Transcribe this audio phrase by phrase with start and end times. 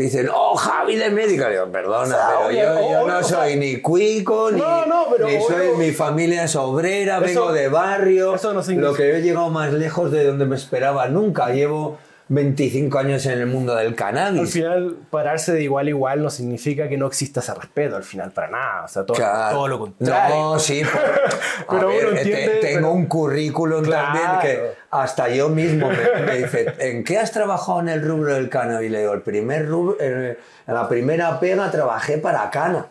[0.00, 1.48] dicen, oh, Javi de médica.
[1.48, 2.16] Digo, perdona,
[2.48, 6.56] pero yo, no soy ni cuico, ni, No, no, pero ni soy, mi familia es
[6.56, 8.34] obrera, Eso- vengo de barrio.
[8.34, 11.50] eso no significa- Lo que yo he llegado más lejos de donde me esperaba nunca.
[11.50, 14.52] Llevo 25 años en el mundo del Al cannabis.
[14.52, 18.30] final, pararse de igual a igual no significa que no exista ese respeto, al final,
[18.30, 18.84] para nada.
[18.86, 19.56] O sea, todo, Claro.
[19.56, 20.34] todo lo contrario.
[20.34, 21.04] No, sí, pero,
[21.68, 25.88] a Pero ver, uno te- entiende, tengo pero- un currículum también que hasta yo mismo
[25.88, 28.88] me, me dice, ¿en qué has trabajado en el rubro del cannabis?
[28.88, 30.36] Y le digo, el primer rubro, en
[30.66, 32.86] la primera pega trabajé para Cana.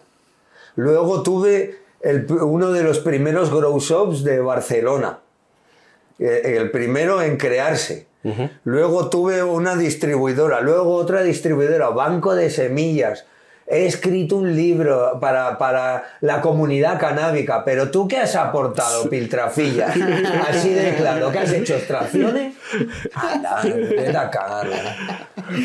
[0.76, 5.20] Luego tuve el- uno de los primeros grow shops de Barcelona.
[6.20, 8.08] Eh, El primero en crearse.
[8.64, 13.26] Luego tuve una distribuidora, luego otra distribuidora, banco de semillas.
[13.68, 19.88] He escrito un libro para, para la comunidad canábica, pero tú qué has aportado, Piltrafilla?
[20.50, 21.76] Así de claro, ¿qué has hecho?
[21.76, 22.56] ¿Extracciones?
[23.14, 24.74] Anda, vete a cagar, ¿no?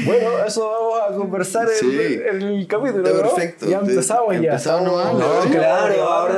[0.04, 2.20] Bueno, eso vamos a conversar en- Sí.
[2.30, 3.08] en, el capítulo.
[3.08, 3.20] ¿no?
[3.22, 3.66] perfecto.
[3.66, 4.50] Ya empezamos ya.
[4.50, 5.14] Empezamos nomás.
[5.14, 6.34] No, Sí, claro, ahora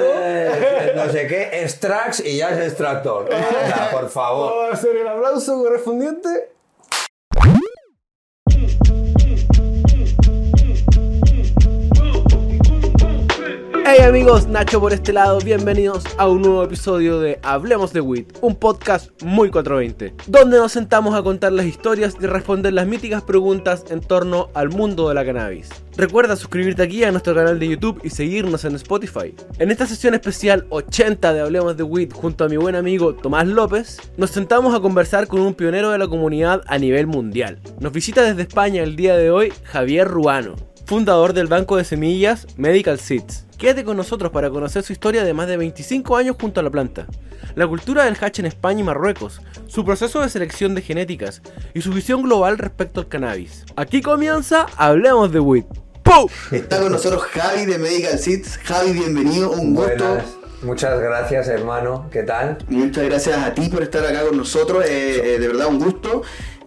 [0.96, 3.28] no sé qué, extracts y ya es extractor.
[3.64, 4.52] Anda, por favor.
[4.54, 6.50] Vamos a hacer el aplauso correspondiente.
[13.90, 18.26] Hey amigos, Nacho por este lado, bienvenidos a un nuevo episodio de Hablemos de Weed,
[18.42, 23.22] un podcast muy 420, donde nos sentamos a contar las historias y responder las míticas
[23.22, 25.70] preguntas en torno al mundo de la cannabis.
[25.96, 29.34] Recuerda suscribirte aquí a nuestro canal de YouTube y seguirnos en Spotify.
[29.58, 33.46] En esta sesión especial 80 de Hablemos de Weed junto a mi buen amigo Tomás
[33.46, 37.58] López, nos sentamos a conversar con un pionero de la comunidad a nivel mundial.
[37.80, 42.46] Nos visita desde España el día de hoy Javier Ruano fundador del banco de semillas
[42.56, 43.44] Medical Seeds.
[43.58, 46.70] Quédate con nosotros para conocer su historia de más de 25 años junto a la
[46.70, 47.06] planta,
[47.56, 51.42] la cultura del hatch en España y Marruecos, su proceso de selección de genéticas
[51.74, 53.66] y su visión global respecto al cannabis.
[53.76, 55.64] Aquí comienza Hablemos de Weed.
[56.02, 56.26] ¡Pum!
[56.52, 58.56] Está con nosotros Javi de Medical Seeds.
[58.64, 60.08] Javi, bienvenido, un gusto.
[60.08, 60.24] Buenas,
[60.62, 62.56] muchas gracias hermano, ¿qué tal?
[62.68, 66.22] Muchas gracias a ti por estar acá con nosotros, eh, eh, de verdad un gusto.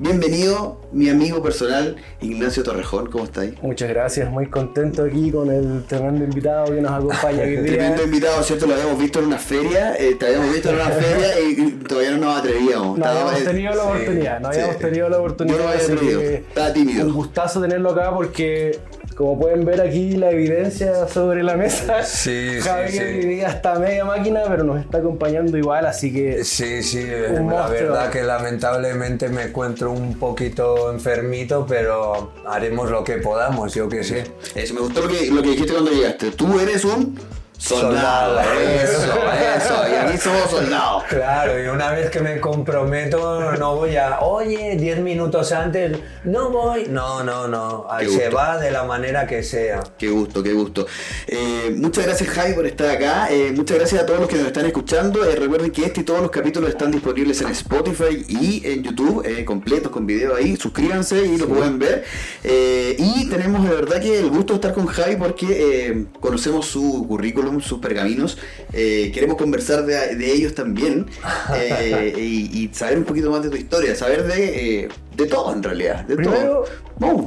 [0.05, 3.53] Bienvenido, mi amigo personal, Ignacio Torrejón, ¿cómo estáis?
[3.61, 7.63] Muchas gracias, muy contento aquí con el tremendo invitado que nos acompaña hoy día.
[7.73, 8.65] Tremendo invitado, ¿cierto?
[8.65, 12.11] Lo habíamos visto en una feria, eh, te habíamos visto en una feria y todavía
[12.13, 12.97] no nos atrevíamos.
[12.97, 14.59] No habíamos Estábamos- tenido la sí, oportunidad, no sí.
[14.59, 15.57] habíamos tenido la oportunidad.
[15.57, 17.05] Yo no había atrevido, estaba tímido.
[17.05, 18.79] Un gustazo tenerlo acá porque,
[19.15, 22.03] como pueden ver aquí, la evidencia sobre la mesa.
[22.03, 23.03] Sí, sí, Javi sí.
[23.03, 26.43] vivía hasta media máquina, pero nos está acompañando igual, así que.
[26.43, 27.67] Sí, sí, Un la monstruo.
[27.91, 34.03] verdad que lamentablemente me encuentro un poquito enfermito, pero haremos lo que podamos, yo qué
[34.03, 34.23] sé.
[34.55, 36.31] Eso, me gustó lo que, lo que dijiste cuando llegaste.
[36.31, 37.17] Tú eres un
[37.61, 38.37] soldado.
[38.37, 38.59] Soldado.
[38.59, 39.13] Eso,
[39.55, 39.89] eso.
[39.91, 41.03] Y aquí somos soldados.
[41.09, 46.49] Claro, y una vez que me comprometo, no voy a, oye, 10 minutos antes, no
[46.49, 46.85] voy.
[46.89, 48.35] No, no, no, Qué se gusto.
[48.35, 49.81] va de la manera que sea.
[49.97, 50.87] Qué gusto, qué gusto.
[51.27, 53.27] Eh, muchas gracias Javi por estar acá.
[53.29, 55.23] Eh, muchas gracias a todos los que nos están escuchando.
[55.23, 59.23] Eh, recuerden que este y todos los capítulos están disponibles en Spotify y en YouTube,
[59.45, 60.55] completos con video ahí.
[60.57, 62.03] Suscríbanse y lo pueden ver.
[62.43, 67.50] Y tenemos de verdad que el gusto de estar con Javi porque conocemos su currículum,
[67.59, 68.37] sus pergaminos.
[68.71, 71.07] Eh, queremos conversar de, de ellos también
[71.55, 75.51] eh, y, y saber un poquito más de tu historia, saber de, eh, de todo
[75.53, 76.05] en realidad.
[76.05, 76.65] De Primero- todo.
[76.99, 77.25] Vamos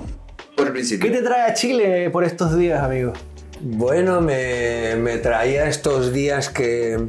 [0.56, 1.10] por el principio.
[1.10, 3.12] ¿Qué te trae a Chile por estos días, amigo?
[3.60, 7.08] Bueno, me, me traía estos días que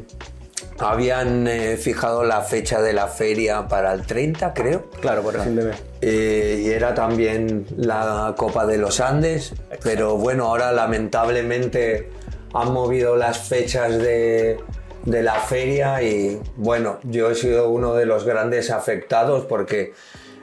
[0.78, 4.90] habían eh, fijado la fecha de la feria para el 30, creo.
[5.00, 5.72] Claro, por fin de.
[6.02, 12.10] Eh, y era también la Copa de los Andes, pero bueno, ahora lamentablemente
[12.60, 14.58] han movido las fechas de,
[15.04, 19.92] la feria y bueno, yo he sido uno de los grandes afectados porque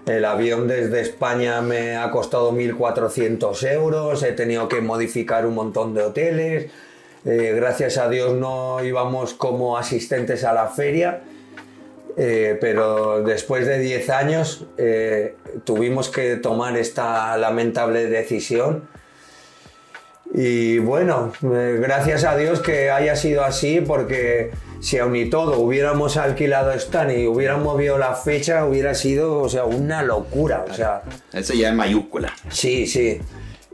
[0.05, 5.93] el avión desde España me ha costado 1.400 euros, he tenido que modificar un montón
[5.93, 6.71] de hoteles,
[7.25, 11.21] eh, gracias a Dios no íbamos como asistentes a la feria.
[12.15, 18.87] Eh, pero después de 10 años eh, tuvimos que tomar esta lamentable decisión.
[20.33, 24.49] Y bueno, eh, gracias a Dios que haya sido así, porque
[24.81, 29.49] si aun y todo hubiéramos alquilado Stan y hubieran movido la fecha, hubiera sido o
[29.49, 30.65] sea, una locura.
[30.67, 32.33] O sea, Eso ya es mayúscula.
[32.49, 33.21] Sí, sí.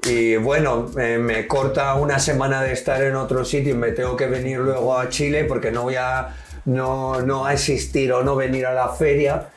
[0.05, 4.17] Y bueno, eh, me corta una semana de estar en otro sitio y me tengo
[4.17, 6.35] que venir luego a Chile porque no voy a
[6.65, 9.47] no, no asistir o no venir a la feria.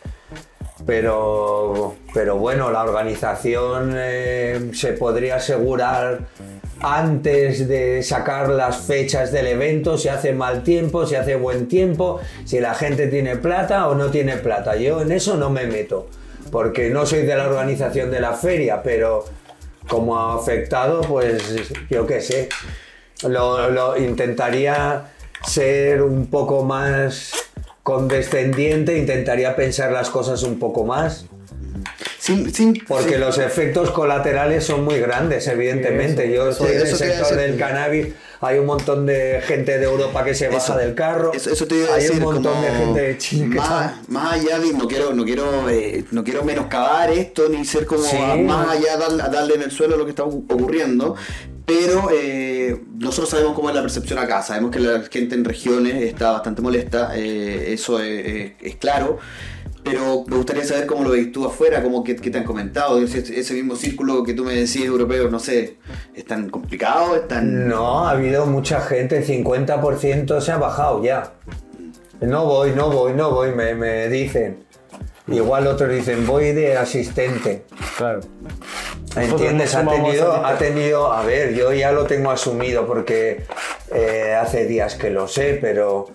[0.87, 6.21] Pero, pero bueno, la organización eh, se podría asegurar
[6.82, 12.20] antes de sacar las fechas del evento, si hace mal tiempo, si hace buen tiempo,
[12.44, 14.76] si la gente tiene plata o no tiene plata.
[14.76, 16.08] Yo en eso no me meto,
[16.50, 19.25] porque no soy de la organización de la feria, pero
[19.88, 22.49] como ha afectado, pues yo qué sé.
[23.29, 25.12] Lo, intentaría
[25.46, 27.32] ser un poco más
[27.84, 31.26] condescendiente, intentaría pensar las cosas un poco más.
[32.23, 36.33] Sin, sin, Porque los efectos colaterales son muy grandes, evidentemente.
[36.33, 38.09] Yo estoy en el eso te iba a sector del cannabis,
[38.41, 41.33] hay un montón de gente de Europa que se baja del carro.
[41.35, 43.67] Eso, eso te iba a hay decir, un montón de gente de Chile que más,
[43.69, 47.87] está- más allá de no quiero no quiero eh, no quiero menoscabar esto ni ser
[47.87, 48.17] como Sí.
[48.17, 51.17] a- más allá darle, a darle en el suelo lo que está ocurriendo
[51.67, 56.03] pero eh, nosotros sabemos cómo es la percepción acá sabemos que la gente en regiones
[56.05, 59.19] está bastante molesta eh, eso es, es- es claro
[59.84, 63.19] pero me gustaría saber cómo lo veis tú afuera, cómo que, te han comentado, ese,
[63.19, 65.76] ese mismo círculo que tú me decís europeo, no sé,
[66.14, 67.17] ¿es tan complicado?
[67.17, 67.69] ¿Es tan...
[67.69, 71.32] No, ha habido mucha gente, el 50% se ha bajado ya.
[72.20, 74.64] No voy, no voy, no voy, me, me dicen.
[75.29, 77.64] Igual otros dicen, voy de asistente.
[77.96, 78.20] Claro.
[79.17, 79.75] ¿Entiendes?
[79.75, 83.44] Ha tenido, a- ha tenido, a ver, yo ya lo tengo asumido porque
[83.94, 86.06] eh, hace días que lo sé, pero,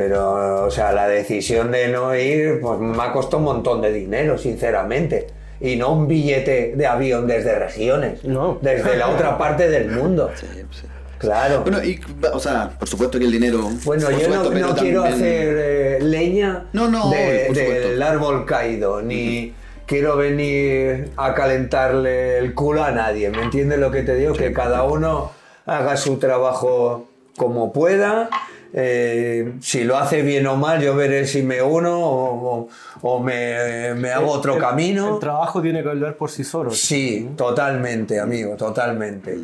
[0.00, 3.92] pero, o sea, la decisión de no ir, pues me ha costado un montón de
[3.92, 5.26] dinero, sinceramente.
[5.60, 8.58] Y no un billete de avión desde regiones, No.
[8.62, 10.30] desde la otra parte del mundo.
[10.34, 10.86] Sí, sí.
[11.18, 11.60] Claro.
[11.60, 12.00] Bueno, y,
[12.32, 13.68] o sea, por supuesto que el dinero...
[13.84, 18.02] Bueno, yo no, supuesto, pero no quiero también- hacer eh, leña No, no, de- del
[18.02, 19.52] árbol caído, ni
[19.84, 23.28] quiero venir a calentarle el culo a nadie.
[23.28, 24.32] ¿Me entiendes lo que te digo?
[24.32, 25.30] que cada uno
[25.66, 27.06] haga su trabajo
[27.36, 28.30] como pueda.
[28.72, 32.68] Eh, si lo hace bien o mal, yo veré si me uno o, o-
[33.02, 35.14] o me, me hago otro El- camino.
[35.14, 36.70] El trabajo tiene que hablar por sí solo.
[36.70, 39.38] Sí, totalmente, amigo, totalmente.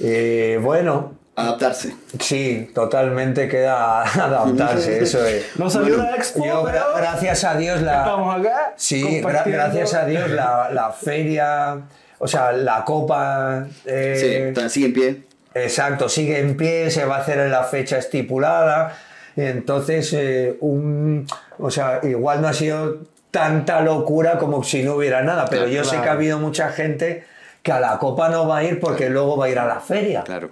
[0.00, 1.94] Eh, bueno, Adaptarse.
[2.18, 5.44] Sí, totalmente queda adaptarse, eso es.
[5.56, 7.98] No salió Bueno, la expo, Yo, pero gra- gracias a Dios, la.
[7.98, 8.72] estamos acá.
[8.76, 11.80] Sí, gra- gracias a Dios, la, la feria,
[12.18, 13.66] o sea, la copa.
[13.86, 15.22] eh, Sí, sigue en pie.
[15.62, 18.96] Exacto, sigue en pie, se va a hacer en la fecha estipulada.
[19.36, 21.26] Entonces, eh, un,
[21.58, 22.98] o sea, igual no ha sido
[23.30, 26.70] tanta locura como si no hubiera nada, pero Claro, yo sé que ha habido mucha
[26.70, 27.24] gente
[27.62, 29.80] que a la copa no va a ir porque luego va a ir a la
[29.80, 30.22] feria.
[30.24, 30.50] Claro.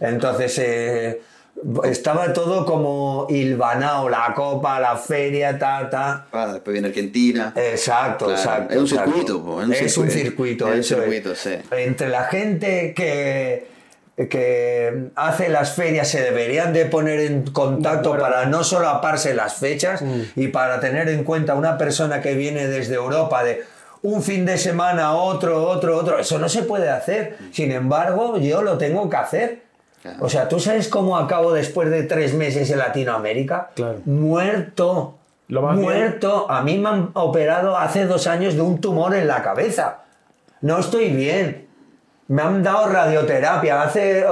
[0.00, 1.20] Entonces eh,
[1.84, 6.26] estaba todo como hilvanado, la copa, la feria, ta, ta.
[6.30, 7.52] Ah, después viene Argentina.
[7.56, 8.74] Exacto, Claro, exacto.
[8.74, 9.10] es un exacto.
[9.10, 10.66] circuito, po, es un es un circuito.
[10.66, 11.00] circuito, Es un eso es.
[11.02, 11.54] circuito, sí.
[11.72, 13.66] Entre la gente que,
[14.28, 20.02] que hace las ferias se deberían de poner en contacto para no solaparse las fechas
[20.02, 20.20] Mm.
[20.34, 23.62] y para tener en cuenta una persona que viene desde Europa de
[24.02, 26.18] un fin de semana, otro, otro, otro.
[26.18, 27.36] Eso no se puede hacer.
[27.52, 29.62] Sin embargo, yo lo tengo que hacer.
[30.02, 30.18] Claro.
[30.20, 33.70] O sea, ¿tú sabes cómo acabo después de tres meses en Latinoamérica?
[33.74, 33.98] Claro.
[34.04, 35.14] Muerto.
[35.48, 36.50] Lo más bien- Muerto.
[36.50, 39.98] A mí me han operado hace dos años de un tumor en la cabeza.
[40.60, 41.67] No estoy bien.
[42.28, 43.82] Me han dado radioterapia.
[43.82, 44.24] Hace,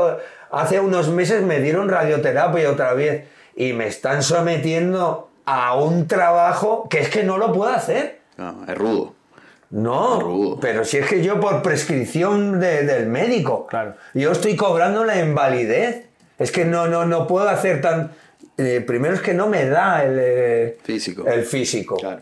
[0.51, 3.25] hace unos meses me dieron radioterapia otra vez.
[3.55, 8.21] Y me están sometiendo a un trabajo que es que no lo puedo hacer.
[8.37, 9.15] No, es rudo.
[9.71, 10.61] No, Rudo.
[10.61, 13.95] pero si es que yo por prescripción de- del médico, Claro.
[14.15, 16.05] yo estoy cobrando la invalidez.
[16.39, 18.13] Es que no, no, no puedo hacer tan...
[18.59, 21.27] eh, primero es que no me da el, eh, Físico.
[21.27, 21.97] el físico.
[21.97, 22.21] Claro.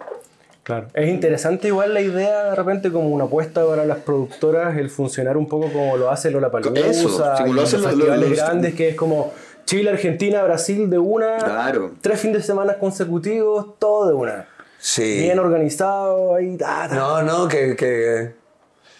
[0.65, 0.89] Claro.
[0.95, 5.37] Es interesante igual la idea de repente como una apuesta para las productoras el funcionar
[5.37, 8.39] un poco como lo hace Lola Eso, Palusa, sí, como lo hacen los- festivales los-
[8.39, 9.33] grandes que es como
[9.67, 11.93] Chile, Argentina, Brasil de una, Claro.
[12.01, 14.49] tres fines de semana consecutivos, todo de una.
[14.79, 15.19] Sí.
[15.21, 16.95] Bien organizado, ahí, ta, ta.
[16.95, 17.77] No, no, que...
[17.77, 18.33] que-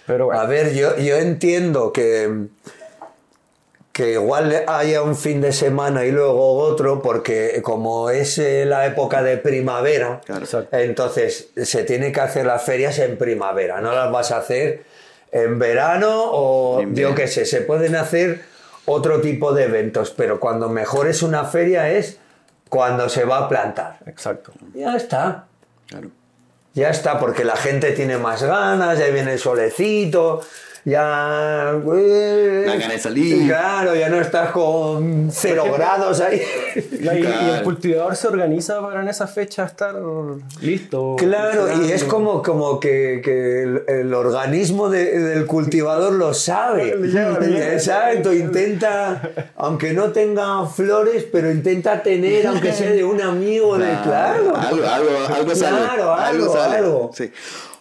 [0.07, 2.47] Pero bueno, A ver, yo, yo entiendo que,
[3.95, 8.87] que igual haya un fin de semana y luego otro, porque como es eh, la
[8.87, 10.45] época de primavera, Claro.
[10.73, 14.83] Entonces se tiene que hacer las ferias en primavera, no las vas a hacer
[15.31, 18.43] en verano o En yo qué sé, se pueden hacer
[18.85, 22.19] otro tipo de eventos, pero cuando mejor es una feria es
[22.69, 23.99] cuando se va a plantar.
[24.07, 24.51] exacto.
[24.75, 25.45] Ya está.
[25.87, 26.11] Claro.
[26.75, 30.41] Ya está, porque la gente tiene más ganas, ya viene el solecito,
[30.85, 31.73] ya...
[31.97, 33.47] eh, Da ganas de salir.
[33.47, 36.41] Claro, ya no estás con cero grados ahí.
[37.01, 39.95] Y, el cultivador se organiza para en esa fecha estar
[40.61, 41.17] listo.
[41.19, 46.95] Claro, y es como, como que, que el, el organismo de- del cultivador lo sabe.
[47.73, 53.87] Exacto, intenta, aunque no tenga flores, pero intenta tener, aunque sea de un amigo, de
[54.03, 54.55] claro.
[54.57, 55.77] Algo, algo, algo sale.
[55.79, 57.11] Claro, algo, algo.
[57.15, 57.31] Sí.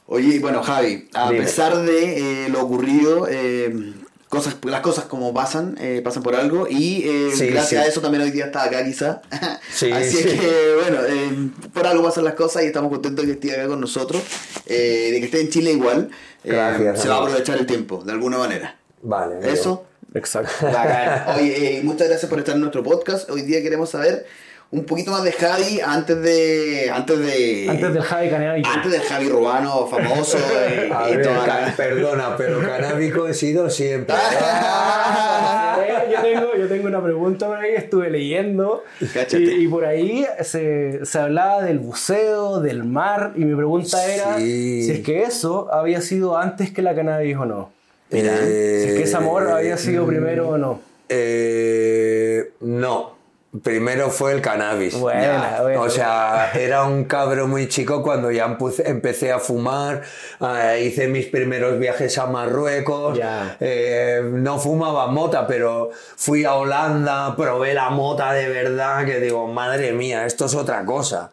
[0.06, 1.44] Oye, bueno, Javi, a Dime.
[1.44, 3.94] pesar de eh, lo ocurrido, eh,
[4.28, 7.76] cosas, las cosas como pasan, eh, pasan por algo, y eh, Sí, gracias sí.
[7.78, 9.22] a eso también hoy día está acá quizá.
[9.74, 13.32] Sí, Así es que, bueno, eh, por algo pasan las cosas y estamos contentos de
[13.34, 14.22] que esté acá con nosotros.
[14.66, 16.10] eh, de que esté en Chile igual.
[16.44, 18.78] Eh, Gracias, Se va a aprovechar el tiempo, de alguna manera.
[19.02, 19.52] Vale.
[19.52, 19.86] Eso.
[20.14, 20.52] Exacto.
[20.68, 21.36] Bacán.
[21.40, 23.30] Oye, muchas gracias por estar en nuestro podcast.
[23.32, 24.26] Hoy día queremos saber
[24.72, 26.90] un poquito más de Javi antes de.
[26.92, 27.68] Antes de.
[27.70, 28.64] Antes del Javi Caneavi.
[28.66, 30.38] antes del Javi Rubano famoso
[30.88, 34.16] y, A y ver, toda ca- la- perdona, pero canábico he sido siempre.
[34.16, 38.84] Eh, yo, tengo, yo tengo una pregunta por ahí, estuve leyendo
[39.32, 44.38] y, y por ahí se, se hablaba del buceo, del mar y mi pregunta era
[44.38, 44.84] Sí.
[44.84, 47.72] si es que eso había sido antes que la cannabis o no.
[48.12, 50.80] Mira, Si es que ese amor había Eh, sido primero o no.
[51.10, 53.16] Eh, no.
[53.62, 54.96] Primero fue el cannabis.
[54.96, 55.82] Buena, buena.
[55.82, 60.02] O sea, era un cabro muy chico cuando ya empecé, empecé a fumar,
[60.42, 63.56] eh, hice mis primeros viajes a Marruecos, Ya.
[63.60, 69.48] eh, no fumaba mota, pero fui a Holanda, probé la mota de verdad, que digo,
[69.48, 71.32] madre mía, esto es otra cosa.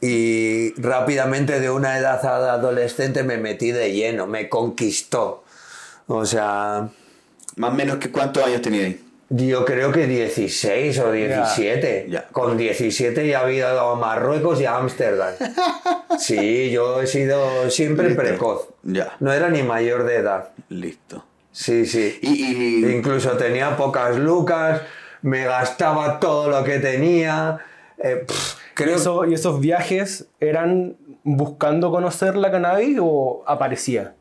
[0.00, 5.42] Y rápidamente de una edad adolescente me metí de lleno, me conquistó.
[6.06, 6.88] O sea,
[7.56, 9.04] Más o menos que cuántos años tenía ahí.
[9.34, 12.06] Yo creo que 16 o 17.
[12.08, 12.28] Ya.
[12.32, 15.34] Con 17 ya había ido a Marruecos y a Ámsterdam.
[16.18, 18.22] Sí, yo he sido siempre Listo.
[18.22, 18.68] precoz.
[18.82, 19.16] Ya.
[19.20, 20.50] No era ni mayor de edad.
[20.68, 21.24] Listo.
[21.50, 22.18] Sí, sí.
[22.20, 24.82] Y, y- Incluso tenía pocas lucas,
[25.22, 27.58] me gastaba todo lo que tenía.
[27.98, 34.14] eh, pff, creo Eso- ¿Y esos viajes eran buscando conocer la cannabis o aparecía?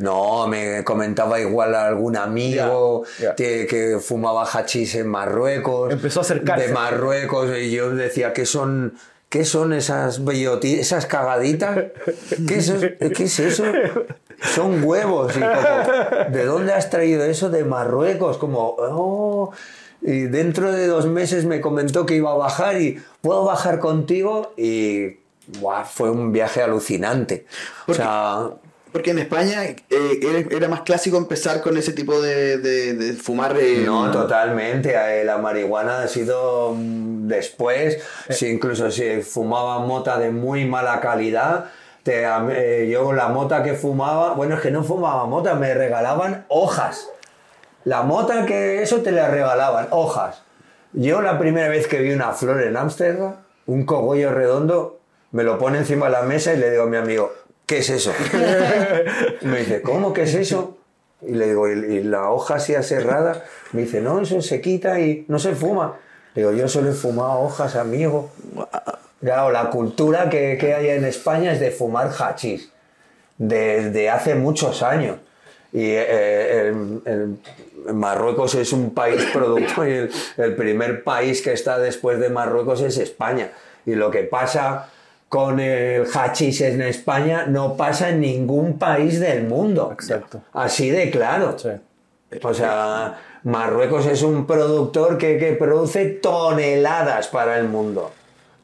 [0.00, 3.04] No, me comentaba igual algún amigo.
[3.36, 5.92] Que, que fumaba hachís en Marruecos.
[5.92, 6.68] Empezó a acercarse.
[6.68, 8.94] De Marruecos y yo decía, ¿qué son,
[9.28, 10.20] qué son esas
[10.62, 11.78] esas cagaditas?
[12.48, 12.86] ¿Qué es, eso?
[13.14, 13.64] ¿Qué es eso?
[14.54, 15.36] Son huevos.
[15.36, 17.50] Y como, ¿De dónde has traído eso?
[17.50, 18.38] De Marruecos.
[18.38, 19.52] Como, oh.
[20.00, 24.54] Y dentro de dos meses me comentó que iba a bajar y ¿puedo bajar contigo?
[24.56, 25.18] Y
[25.84, 27.44] fue un viaje alucinante.
[27.86, 28.48] O sea,
[28.92, 33.56] porque en España eh, era, más clásico empezar con ese tipo de, de- de fumar.
[33.58, 34.94] eh, No, totalmente.
[34.94, 37.98] Eh, La marihuana ha sido mm, después.
[38.30, 41.66] Si incluso si fumaba mota de muy mala calidad.
[42.02, 46.44] te- eh, yo la mota que fumaba, bueno, es que no fumaba mota, me regalaban
[46.48, 47.08] hojas.
[47.84, 50.42] La mota que eso te la regalaban, hojas.
[50.92, 54.98] Yo la primera vez que vi una flor en Ámsterdam, un cogollo redondo,
[55.32, 57.32] me lo pone encima de la mesa y le digo a mi amigo,
[57.70, 58.12] ¿qué es eso?
[59.42, 60.76] me dice, ¿cómo que es eso?
[61.22, 63.44] Y le digo, ¿y, la hoja así aserrada?
[63.72, 65.96] Me dice, no, eso se quita y no se fuma.
[66.34, 68.32] Le digo, yo solo he fumado hojas, amigo.
[69.20, 72.72] Claro, la cultura que, que hay en España es de fumar hachís,
[73.38, 75.18] desde hace muchos años.
[75.72, 77.38] Y eh, el- el-
[77.94, 82.80] Marruecos es un país productor y el, el primer país que está después de Marruecos
[82.82, 83.52] es España.
[83.86, 84.90] Y lo que pasa
[85.30, 89.88] con el hachís en España no pasa en ningún país del mundo.
[89.92, 90.42] Exacto.
[90.52, 91.56] Así de claro.
[91.56, 91.68] Sí.
[92.42, 98.10] O sea, Marruecos es un productor que, que produce toneladas para el mundo.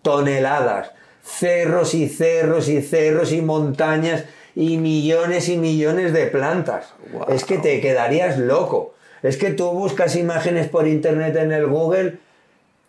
[0.02, 0.90] Toneladas.
[1.22, 4.24] Cerros y cerros y cerros y montañas
[4.56, 6.94] y millones y millones de plantas.
[7.28, 8.94] Es que te quedarías loco.
[9.22, 12.18] Es que tú buscas imágenes por internet en el Google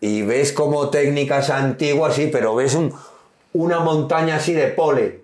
[0.00, 2.92] y ves como técnicas antiguas, sí, pero ves un-
[3.60, 5.20] una montaña así de polen.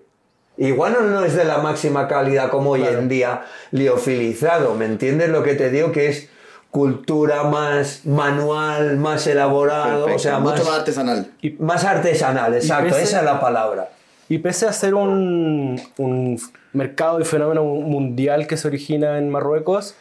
[0.57, 5.29] Igual no, no es de la máxima calidad como hoy en día liofilizado, ¿me entiendes
[5.29, 5.91] lo que te digo?
[5.91, 6.29] Que es
[6.71, 11.27] cultura más manual, más elaborado, perfecto, o sea, mucho más, más artesanal.
[11.59, 13.89] más artesanal, exacto, pese- esa es la palabra.
[14.27, 16.39] Y pese a ser un, un
[16.73, 19.95] mercado y fenómeno mundial que se origina en Marruecos,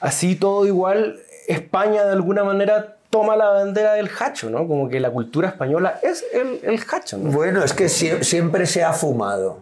[0.00, 4.66] así todo igual, España de alguna manera toma la bandera del hacho, ¿no?
[4.68, 7.30] Como que la cultura española es el, el hacho, ¿no?
[7.30, 9.58] Bueno, es que sie- siempre se ha fumado.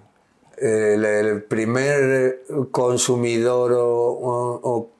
[0.56, 4.90] El, el primer consumidor o,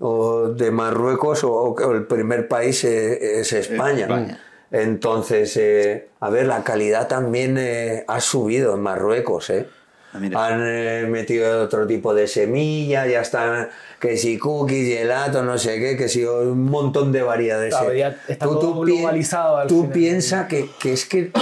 [0.00, 4.02] o- de Marruecos o, o el primer país eh, es España.
[4.02, 4.40] España.
[4.70, 9.48] Entonces, eh, a ver, la calidad también eh, ha subido en Marruecos.
[9.50, 9.66] ¿eh?
[10.12, 10.46] Ah.
[10.46, 13.68] Han eh, metido otro tipo de semilla, ya están
[14.06, 17.74] que si cookies, gelato, no sé qué, que si un montón de variedades.
[17.74, 21.32] Claro, ya está todo pi- globalizado al Tú piensas que, que es que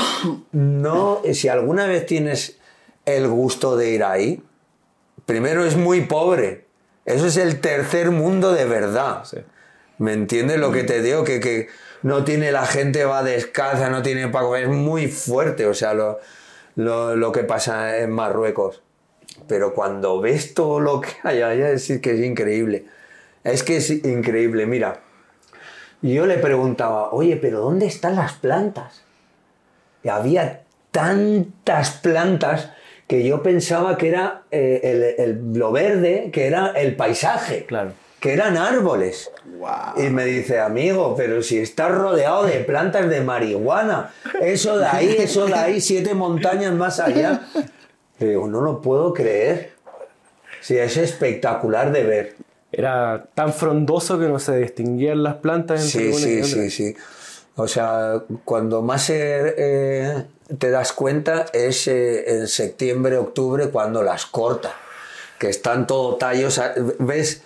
[0.53, 2.57] no, si alguna vez tienes
[3.05, 4.43] el gusto de ir ahí,
[5.27, 6.65] primero es muy pobre.
[7.05, 9.25] Eso es el tercer mundo de verdad.
[9.25, 9.39] Sí.
[9.99, 11.23] ¿Me entiendes lo que te digo?
[11.25, 11.69] Que, que
[12.03, 14.63] no tiene la gente, va descalza, no tiene para comer.
[14.65, 16.19] Es muy fuerte, o sea, lo,
[16.77, 18.83] lo, lo que pasa en Marruecos.
[19.47, 22.85] Pero cuando ves todo lo que hay allá, es que es increíble.
[23.43, 24.67] Es que es increíble.
[24.67, 25.01] Mira,
[26.03, 29.03] yo le preguntaba, oye, pero ¿dónde están las plantas?
[30.03, 32.71] Y había tantas plantas
[33.07, 37.93] que yo pensaba que era eh, el- el- lo verde, que era el paisaje, Claro.
[38.21, 39.31] que eran árboles.
[39.59, 40.03] Wow.
[40.07, 44.11] Y me dice, amigo, pero si estás rodeado de plantas de marihuana,
[44.41, 47.43] eso de ahí, eso de ahí, siete montañas más allá.
[48.19, 49.73] Digo, no lo puedo creer.
[50.61, 52.37] Sí, es espectacular de ver.
[52.73, 56.63] Era tan frondoso que no se distinguían las plantas entre Sí, una y sí, otra.
[56.65, 56.97] sí, sí.
[57.57, 60.25] O sea, cuando más eh, eh,
[60.59, 64.73] te das cuenta es eh, en septiembre, octubre, cuando las corta.
[65.39, 66.61] Que están todo tallos.
[66.99, 67.43] Ves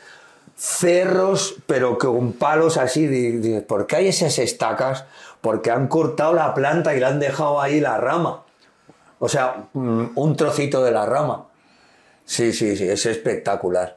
[0.56, 3.06] cerros, pero con palos así.
[3.06, 5.04] di- Dices, ¿por qué hay esas estacas?
[5.40, 8.44] Porque han cortado la planta y le han dejado ahí la rama.
[9.20, 11.46] O sea, mm, un trocito de la rama.
[12.25, 13.96] Sí, sí, sí, es espectacular.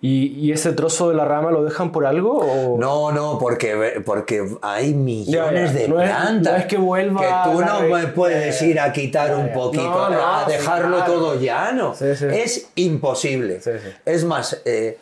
[0.00, 2.36] ¿Y, y ese trozo de la rama lo dejan por algo?
[2.38, 2.78] O...
[2.78, 5.80] No, no, porque, porque hay millones Ya, ya.
[5.82, 6.52] de No es- plantas.
[6.52, 10.10] no es que vuelva Que tú no me puedes ir a quitar Ya, un poquito,
[10.10, 11.12] No, a sí, dejarlo claro.
[11.12, 11.94] todo llano.
[11.94, 12.26] Sí, sí.
[12.30, 13.62] Es imposible.
[13.62, 13.88] Sí, sí.
[14.04, 14.98] Es más, eh,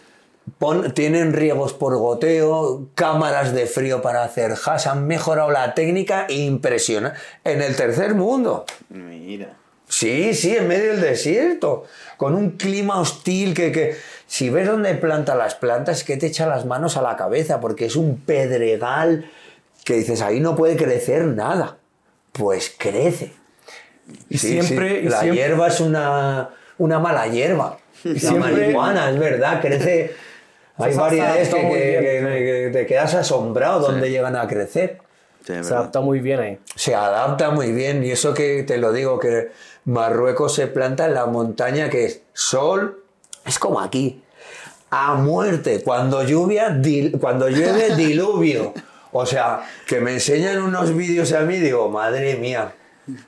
[0.58, 6.26] pon- tienen riegos por goteo, cámaras de frío para hacer hash, han mejorado la técnica
[6.28, 7.18] impresionante.
[7.44, 8.64] En el tercer mundo.
[8.90, 9.56] Mira.
[9.88, 11.84] Sí, sí, en medio del desierto,
[12.16, 13.96] con un clima hostil que, que
[14.26, 17.60] si ves dónde planta las plantas es que te echa las manos a la cabeza
[17.60, 19.30] porque es un pedregal
[19.84, 21.76] que dices, ahí no puede crecer nada.
[22.32, 23.32] Pues crece.
[24.30, 25.00] Y Sí, siempre...
[25.00, 27.78] sí, y La siempre- hierba es una, una mala hierba.
[28.04, 30.14] La siempre- marihuana, es verdad, crece...
[30.78, 34.98] Hay variedades que, que- que- que te quedas asombrado donde llegan a crecer.
[35.46, 36.58] Sí, Se adapta muy bien ahí.
[36.76, 38.04] se adapta muy bien.
[38.04, 39.50] Y eso que te lo digo que
[39.84, 43.02] Marruecos se planta en la montaña que es sol
[43.44, 44.22] es como aquí
[44.90, 45.82] a muerte.
[45.82, 48.72] Cuando lluvia dil- cuando llueve diluvio.
[49.10, 52.72] O sea que me enseñan unos vídeos a mí digo madre mía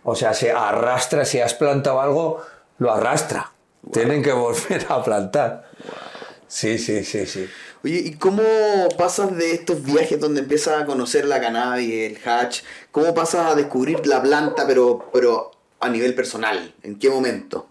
[0.05, 2.41] o sea se arrastra si has plantado algo
[2.79, 3.51] lo arrastra.
[3.93, 5.65] Tienen que volver a plantar
[6.55, 7.49] sí sí sí sí
[7.83, 8.43] Oye, ¿y cómo
[8.97, 12.63] pasas de estos viajes donde empiezas a conocer la cannabis, el hatch?
[12.91, 15.51] ¿Cómo pasas a descubrir la planta, pero, pero
[15.81, 16.75] a nivel personal?
[16.83, 17.69] ¿En qué momento?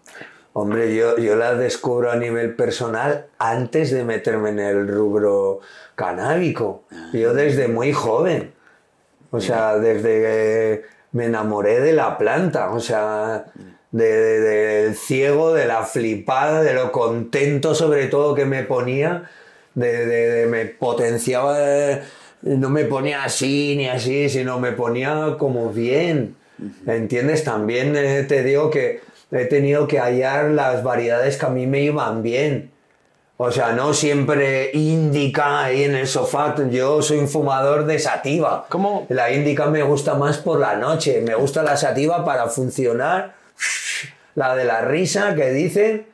[0.52, 5.58] Hombre, yo, yo la descubro a nivel personal antes de meterme en el rubro
[5.96, 6.84] canábico.
[7.12, 8.54] Yo desde muy joven.
[9.32, 12.70] O sea, desde que me enamoré de la planta.
[12.70, 13.46] O sea,
[14.02, 19.30] de- de- del ciego, de la flipada, de lo contento sobre todo que me ponía.
[19.74, 21.56] De, me potenciaba.
[22.42, 26.36] No me ponía así ni así, sino me ponía como bien.
[26.86, 27.42] ¿Entiendes?
[27.44, 29.00] También eh, te digo que
[29.32, 32.70] he tenido que hallar las variedades que a mí me iban bien.
[33.36, 36.54] O sea, no siempre índica ahí en el sofá.
[36.70, 38.66] Yo soy un fumador de sativa.
[38.68, 39.06] ¿Cómo?
[39.08, 41.20] La índica me gusta más por la noche.
[41.26, 43.34] Me gusta la sativa para funcionar.
[44.34, 46.06] La de la risa que dicen.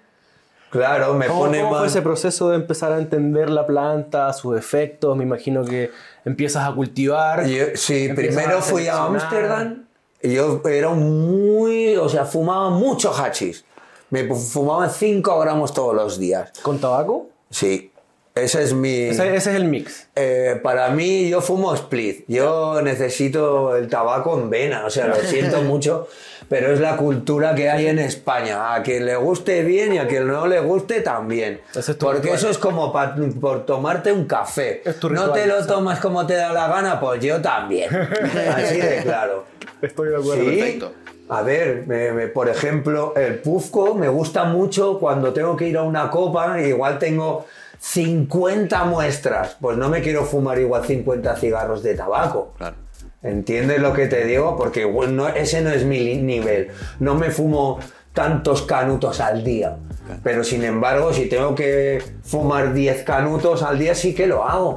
[0.70, 1.90] Claro, me ¿Cómo, pone cómo fue más.
[1.90, 5.16] ese proceso de empezar a entender la planta, sus efectos?
[5.16, 5.90] Me imagino que
[6.24, 7.44] empiezas a cultivar.
[7.46, 9.04] Yo- sí, primero fui a.
[9.04, 9.84] Ámsterdam
[10.22, 11.96] y yo era muy.
[11.96, 13.64] O sea, fumaba mucho hachís.
[14.10, 16.52] Me fumaba 5 gramos todos los días.
[16.62, 17.28] ¿Con tabaco?
[17.50, 17.90] Sí,
[18.34, 18.94] ese es mi.
[19.08, 20.08] Ese, ese es el mix.
[20.16, 22.24] Eh, para mí, yo fumo split.
[22.28, 24.84] Yo necesito el tabaco en vena.
[24.86, 26.08] O sea, lo siento mucho,
[26.48, 28.74] pero es la cultura que hay en España.
[28.74, 31.60] A quien le guste bien y a quien no le guste también.
[31.74, 32.36] Ese es tu Porque ritual.
[32.38, 34.82] eso es como pa- por tomarte un café.
[34.88, 35.66] Es tu no te lo sí.
[35.68, 37.90] tomas como te da la gana, pues yo también.
[38.56, 39.44] Así de claro.
[39.82, 40.28] Estoy de Sí.
[40.30, 40.92] perfecto.
[41.28, 45.76] A ver, me- me- por ejemplo, el pufco me gusta mucho cuando tengo que ir
[45.76, 47.46] a una copa, igual tengo
[47.80, 52.52] 50 muestras, pues no me quiero fumar igual 50 cigarros de tabaco.
[52.58, 52.76] Claro.
[53.22, 54.56] ¿Entiendes lo que te digo?
[54.56, 56.68] Porque bueno, ese no es mi nivel.
[57.00, 57.80] No me fumo
[58.12, 59.76] tantos canutos al día.
[60.22, 64.76] Pero sin embargo, si tengo que fumar 10 canutos al día, sí que lo hago.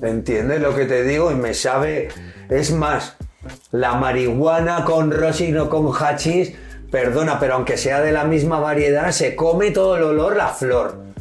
[0.00, 1.30] ¿Entiendes lo que te digo?
[1.30, 2.08] Y me sabe.
[2.48, 3.16] Es más,
[3.72, 6.54] la marihuana con rosin o con hachís,
[6.90, 11.11] perdona, pero aunque sea de la misma variedad, se come todo el olor la flor.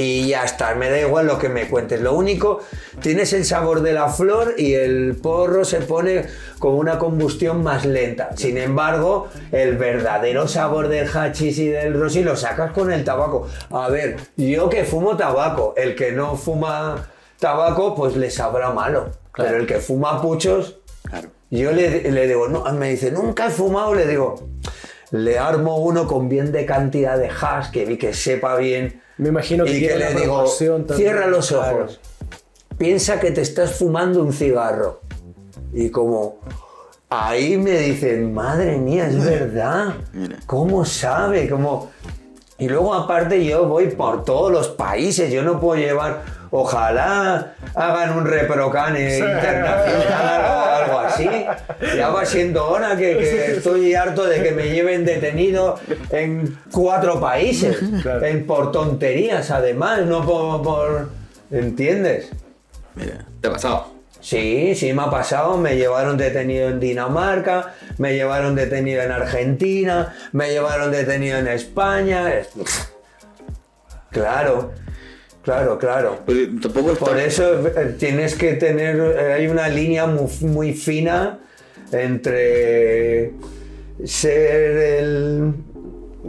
[0.00, 2.00] Y ya está, me da igual lo que me cuentes.
[2.00, 2.60] Lo único,
[3.02, 6.24] tienes el sabor de la flor y el porro se pone
[6.60, 8.30] con una combustión más lenta.
[8.36, 13.48] Sin embargo, el verdadero sabor del hachís y del rosin lo sacas con el tabaco.
[13.70, 17.08] A ver, yo que fumo tabaco, el que no fuma
[17.40, 19.10] tabaco, pues le sabrá malo.
[19.36, 21.30] Pero el que fuma puchos, Claro.
[21.50, 24.48] yo le, le digo, no, me dice, nunca he fumado, le digo,
[25.10, 29.02] le armo uno con bien de cantidad de hash, que vi que sepa bien.
[29.18, 31.84] Me imagino que y que tiene le digo, cierra los claro.
[31.84, 32.00] ojos.
[32.78, 35.00] piensa que te estás fumando un cigarro.
[35.72, 36.38] Y como
[37.10, 39.96] ahí me dicen, madre mía, es verdad.
[40.12, 40.38] Mira.
[40.46, 41.48] ¿Cómo sabe?
[41.48, 41.90] Como...
[42.58, 48.16] Y luego aparte yo voy por todos los países, yo no puedo llevar, ojalá hagan
[48.16, 51.28] un reprocane internacional o algo así.
[51.96, 55.78] Ya va siendo hora que, que estoy harto de que me lleven detenido
[56.10, 58.24] en cuatro países, Claro.
[58.26, 60.62] en, por tonterías además, no por...
[60.62, 61.08] por-
[61.50, 62.30] ¿Entiendes?
[62.94, 63.94] Mira, te ha pasado.
[64.20, 70.14] Sí, sí me ha pasado, me llevaron detenido en Dinamarca, me llevaron detenido en Argentina,
[70.32, 72.28] me llevaron detenido en España.
[72.34, 72.50] Es-
[74.10, 74.72] Claro,
[75.42, 76.18] claro, claro.
[76.62, 81.38] Tampoco Por eso eh, tienes que tener, eh, hay una línea muy, muy fina
[81.92, 83.32] entre
[84.04, 85.52] ser el,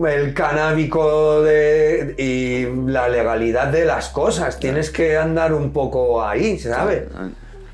[0.07, 4.59] el canábico de- y la legalidad de las cosas.
[4.59, 7.03] Tienes que andar un poco ahí, ¿sabes?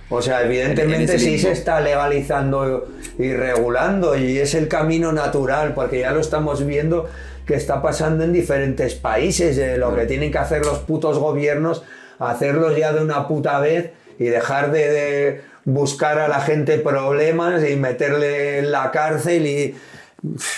[0.09, 5.73] O sea, En evidentemente sí se está legalizando y regulando y es el camino natural,
[5.73, 7.09] porque ya lo estamos viendo
[7.45, 9.57] que está pasando en diferentes países.
[9.57, 11.83] eh, lo que tienen que hacer los putos gobiernos,
[12.19, 17.67] hacerlos ya de una puta vez y dejar de, de buscar a la gente problemas
[17.69, 19.75] y meterle en la cárcel y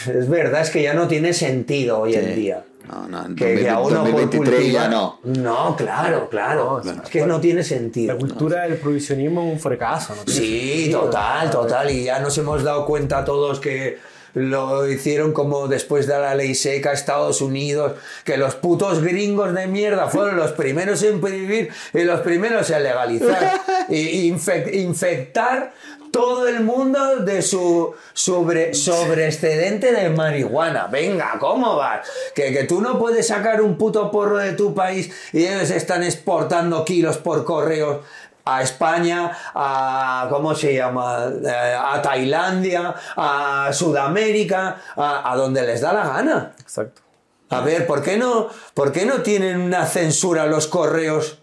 [0.07, 2.63] es verdad, es que ya no tiene sentido hoy en día.
[2.87, 5.19] No, no, en Que, que a uno por 2023 ya cultivar- no.
[5.25, 6.81] No, claro, claro.
[6.85, 8.13] No, es que no tiene sentido.
[8.13, 10.21] La cultura del prohibicionismo es un fracaso, ¿no?
[10.31, 11.01] Sí, sentido.
[11.01, 11.91] total, total.
[11.91, 13.97] Y ya nos hemos dado cuenta todos que
[14.37, 19.67] lo hicieron como después de la ley seca Estados Unidos, que los putos gringos de
[19.67, 25.73] mierda fueron los primeros en prohibir y los primeros en legalizar y infectar
[26.11, 30.87] todo el mundo de su sobre, sobreexcedente de marihuana.
[30.87, 32.07] Venga, ¿cómo vas?
[32.33, 36.03] Que, que tú no puedes sacar un puto porro de tu país y ellos están
[36.03, 38.05] exportando kilos por correos
[38.47, 41.29] a España, a ¿cómo se llama?
[41.43, 46.53] Eh, a Tailandia, a Sudamérica, a, a donde les da la gana.
[46.59, 47.01] Exacto.
[47.49, 51.39] A ver, ¿por qué no, por qué no tienen una censura los correos?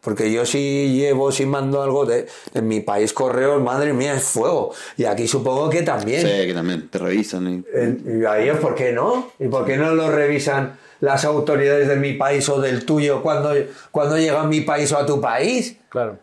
[0.00, 4.22] Porque yo si llevo, si mando algo de en mi país correos, madre mía, es
[4.22, 4.72] fuego.
[4.96, 6.22] Y aquí supongo que también.
[6.22, 7.46] Sí, que también te revisan.
[7.46, 8.20] Y...
[8.20, 9.32] ¿Y a ellos por qué no?
[9.38, 13.52] ¿Y por qué no lo revisan las autoridades de mi país o del tuyo cuando,
[13.90, 15.76] cuando llega a mi país o a tu país?
[15.88, 16.18] Claro.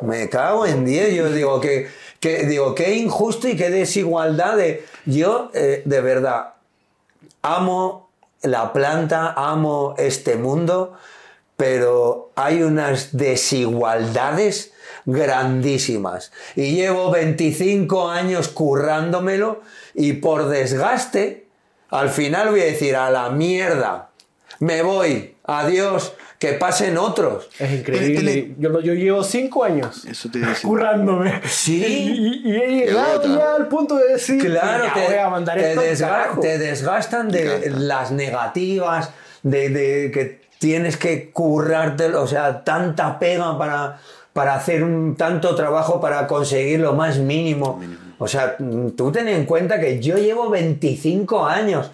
[0.00, 1.88] Me cago en 10, yo digo que,
[2.20, 6.54] que digo qué injusto y qué desigualdad de yo eh, de verdad
[7.42, 8.10] amo
[8.42, 10.94] la planta, amo este mundo,
[11.56, 14.72] pero hay unas desigualdades
[15.06, 19.62] grandísimas y llevo 25 años currándomelo
[19.94, 21.46] y por desgaste
[21.90, 24.10] al final voy a decir a la mierda,
[24.58, 27.48] me voy, adiós, que pasen otros.
[27.58, 28.54] Es increíble.
[28.58, 31.40] Yo, yo llevo cinco años Eso te currándome.
[31.48, 31.82] Sí.
[32.44, 35.56] Y, y he llegado ya al punto de decir, Claro, ya te, voy a mandar
[35.58, 37.78] te esto desga- te desgastan de Desgasta.
[37.80, 39.10] las negativas,
[39.42, 43.98] de, de que tienes que currarte, o sea, tanta pega para,
[44.32, 47.80] para hacer un, tanto trabajo para conseguir lo más mínimo.
[48.18, 48.56] O sea,
[48.96, 51.90] tú ten en cuenta que yo llevo 25 años.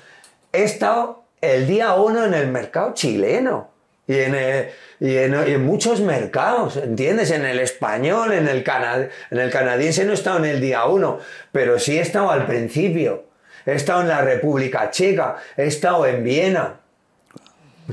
[0.52, 3.68] He estado el día uno en el mercado chileno.
[4.06, 7.30] Y en, muchos mercados, ¿entiendes?
[7.30, 10.84] En el español, en el, cana- en el canadiense no he estado en el día
[10.86, 11.18] uno,
[11.50, 13.24] pero sí he estado al principio.
[13.64, 16.74] He estado en la República Checa, he estado en Viena.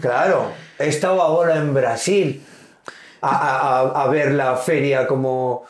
[0.01, 2.43] Claro, he estado ahora en Brasil
[3.21, 5.65] a, ver la feria como,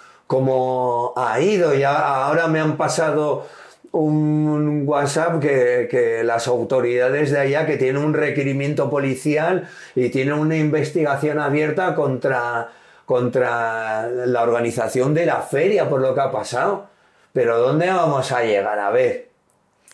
[1.16, 1.76] ha ido.
[1.76, 3.48] Y ahora me han pasado
[3.92, 10.34] un WhatsApp que, que las autoridades de allá que tienen un requerimiento policial y tienen
[10.36, 12.70] una investigación abierta contra,
[13.06, 16.88] contra la organización de la feria por lo que ha pasado.
[17.34, 18.80] Pero ¿dónde vamos a llegar?
[18.80, 19.30] A ver.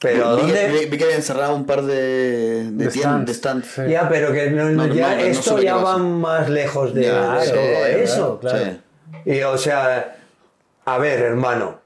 [0.02, 0.80] Pero vi, que, ¿dónde?
[0.80, 2.92] vi- vi que habían cerrado un par de, de,
[3.34, 3.66] stands.
[3.68, 3.82] Sí.
[3.90, 7.04] Ya, pero que no- No, no, ya no, no esto ya va más lejos de,
[7.04, 8.40] Ya, de sí, todo claro, eso.
[8.40, 8.60] claro.
[8.66, 9.32] Sí.
[9.32, 10.16] Y o sea,
[10.86, 11.80] a ver, hermano,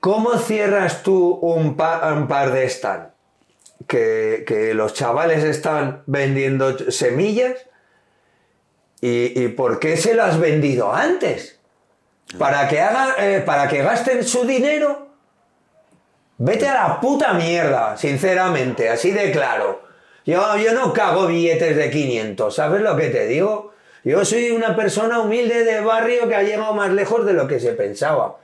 [0.00, 3.10] ¿cómo cierras tú un, pa- un par de stand?
[3.86, 7.54] Que, los chavales están vendiendo semillas
[9.00, 11.58] y, y ¿por qué se lo has vendido antes?
[12.38, 15.08] ¿Para que, haga, eh, para que gasten su dinero?
[16.38, 19.82] Vete a la puta mierda, sinceramente, así de claro.
[20.24, 23.72] Yo, yo no cago billetes de 500, ¿sabes lo que te digo?
[24.04, 27.58] Yo soy una persona humilde de barrio que ha llegado más lejos de lo que
[27.58, 28.36] se pensaba.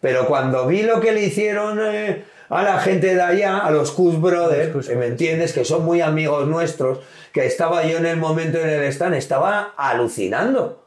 [0.00, 3.90] Pero cuando vi lo que le hicieron eh, a la gente de allá, a los
[3.90, 5.52] Kush Brothers, Los Kush eh, ¿me entiendes?
[5.52, 7.00] Que son muy amigos nuestros,
[7.32, 10.84] que estaba yo en el momento en el stand, estaba alucinando.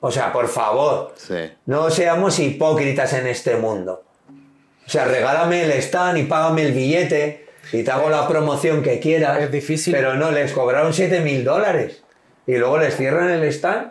[0.00, 1.50] O sea, por favor, Sí.
[1.66, 4.04] no seamos hipócritas en este mundo.
[4.86, 9.00] O sea, regálame el stand y págame el billete y te hago la promoción que
[9.00, 9.40] quieras.
[9.40, 9.92] Es difícil.
[9.92, 12.04] Pero no, les cobraron 7 mil dólares
[12.46, 13.90] y luego les cierran el stand.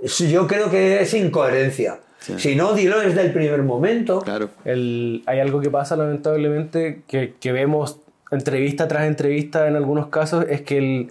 [0.00, 1.98] Yo creo que es incoherencia.
[2.20, 2.34] Sí.
[2.38, 4.20] Si no, dilo desde el primer momento.
[4.20, 4.50] Claro.
[4.64, 7.98] El- hay algo que pasa lamentablemente que, que vemos
[8.30, 11.10] entrevista tras entrevista en algunos casos es que el,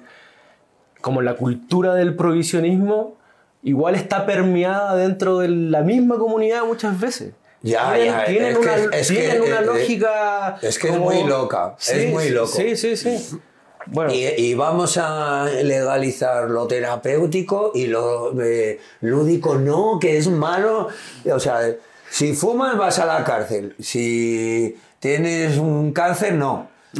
[1.02, 3.17] como la cultura del provisionismo
[3.63, 7.34] igual está permeada dentro de la misma comunidad muchas veces.
[7.62, 10.58] Ya, tienen, ya, tienen es una, que- es que, tienen una eh, eh, lógica.
[10.62, 12.48] es que es muy loca, es muy loco.
[12.56, 13.38] Sí, sí, sí.
[13.88, 20.28] Bueno, Y, y vamos a legalizar lo terapéutico y lo eh, lúdico no, que es
[20.28, 20.89] malo.
[21.32, 21.62] O sea,
[22.10, 23.76] si fumas vas a la cárcel.
[23.80, 26.68] Si tienes un cáncer, no.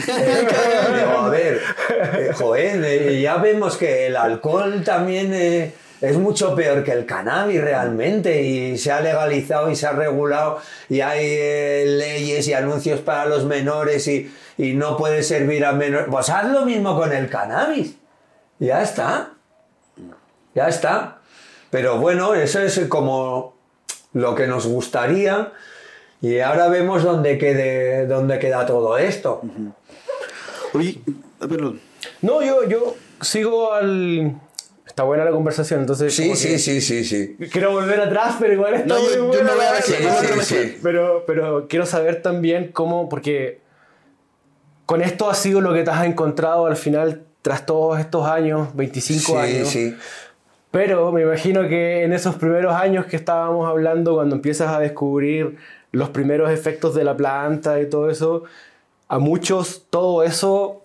[1.18, 6.84] A ver, eh, joder, eh, ya vemos que el alcohol también eh, es mucho peor
[6.84, 11.86] que el cannabis realmente y se ha legalizado y se ha regulado y hay eh,
[11.88, 16.08] leyes y anuncios para los menores y, y no puede servir a menores.
[16.10, 17.96] Pues haz lo mismo con el cannabis.
[18.60, 19.32] Ya está.
[20.56, 21.20] Ya está.
[21.70, 23.56] Pero bueno, eso es como
[24.14, 25.52] lo que nos gustaría
[26.22, 29.42] y ahora vemos dónde, quede, dónde queda todo esto.
[30.74, 31.00] Oye,
[31.40, 31.80] perdón.
[32.22, 34.36] no, yo, yo sigo al.
[35.00, 36.14] Está buena la conversación, entonces.
[36.14, 37.38] Sí, sí, sí, sí, sí.
[37.54, 40.00] Quiero volver atrás, pero igual está No, muy yo- yo buena voy a Sí, yo
[40.00, 40.44] me voy a sí, mezclar.
[40.66, 40.78] sí.
[40.84, 43.62] Pero, pero quiero saber también cómo, porque
[44.86, 48.76] con esto ha sido lo que te has encontrado al final tras todos estos años,
[48.76, 49.70] 25 Sí, años.
[49.70, 49.96] sí.
[50.70, 55.56] Pero me imagino que en esos primeros años que estábamos hablando, cuando empiezas a descubrir
[55.94, 58.44] los primeros efectos de la planta y todo eso,
[59.08, 60.84] a muchos todo eso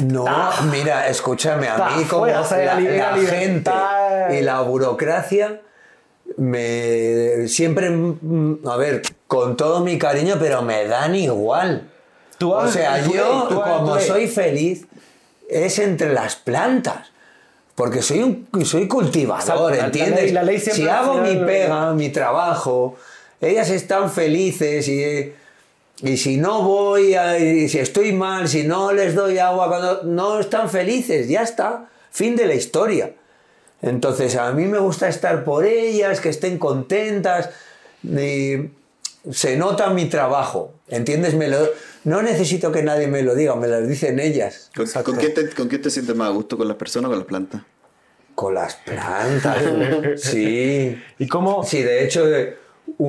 [0.00, 0.26] No,
[0.70, 3.70] mira, escúchame, a está mí como la, la gente
[4.30, 5.60] y la burocracia
[6.38, 11.90] me siempre, mm, a ver, con todo mi cariño, pero me dan igual.
[12.38, 14.86] Tú O sea, tú yo tú como soy feliz
[15.48, 17.10] es entre las plantas.
[17.74, 20.22] Porque soy un soy cultivador, Exacto, la- la ¿entiendes?
[20.24, 22.96] ley- la ley si hago mi pega, mi trabajo,
[23.40, 25.32] ellas están felices y,
[26.02, 30.02] y si no voy, a- y si estoy mal, si no les doy agua, cuando
[30.04, 33.14] no están felices, ya está, fin de la historia.
[33.80, 37.50] Entonces a mí me gusta estar por ellas, que estén contentas
[38.04, 38.70] y
[39.30, 41.34] se nota mi trabajo, ¿entiendes?
[41.34, 41.68] Me lo-
[42.04, 44.70] no necesito que nadie me lo diga, me lo dicen ellas.
[44.74, 46.56] ¿Con, con quién te, ¿Con quién te sientes más a gusto?
[46.58, 47.62] ¿Con las personas o con las plantas?
[48.34, 49.62] Con las plantas,
[50.16, 51.00] sí.
[51.18, 51.64] ¿Y cómo?
[51.64, 52.56] Sí, de hecho, eh,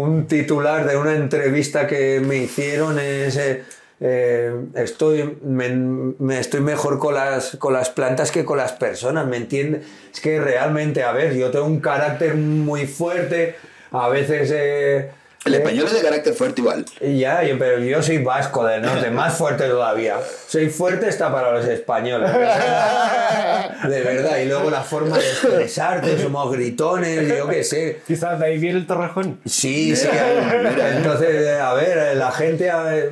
[0.01, 3.37] un titular de una entrevista que me hicieron es...
[3.37, 3.63] eh,
[4.05, 9.37] eh, estoy, me, estoy mejor con las, con las plantas que con las personas, ¿me
[9.37, 9.85] entiendes?
[10.13, 13.55] Es que realmente, a ver, yo tengo un carácter muy fuerte,
[13.91, 14.51] a veces...
[14.53, 15.11] eh,
[15.45, 16.85] El eh, español es de carácter fuerte igual.
[17.01, 20.17] ya, pero yo soy vasco del norte, más fuerte todavía.
[20.47, 22.31] Soy fuerte está para los españoles.
[22.31, 24.37] De verdad.
[24.37, 28.01] Y luego la forma de expresarte, somos gritones, yo qué sé.
[28.07, 29.39] Quizás de ahí viene el torrejón.
[29.45, 30.07] Sí, sí.
[30.07, 30.97] Mira.
[30.97, 33.11] Entonces, a ver, la gente ver,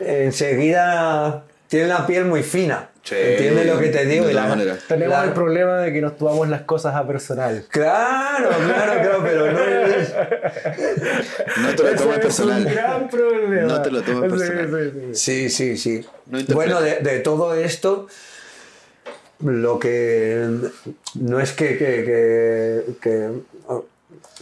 [0.00, 2.88] enseguida tiene la piel muy fina.
[3.10, 4.24] Sí, ¿Entiendes lo que te digo?
[4.26, 4.76] de Y la-.
[4.86, 7.64] Tenemos el problema de que nos tomamos las cosas a personal.
[7.68, 10.14] Claro, claro, claro, pero no es...
[11.58, 12.66] No te lo tomes es personal.
[12.66, 13.62] un gran problema.
[13.66, 14.92] No te lo tomes Sí, personal.
[15.14, 15.76] sí, sí.
[15.76, 16.06] Sí.
[16.26, 18.06] No bueno, de, de todo esto,
[19.40, 20.46] lo que
[21.16, 23.30] no es que, que, que, que,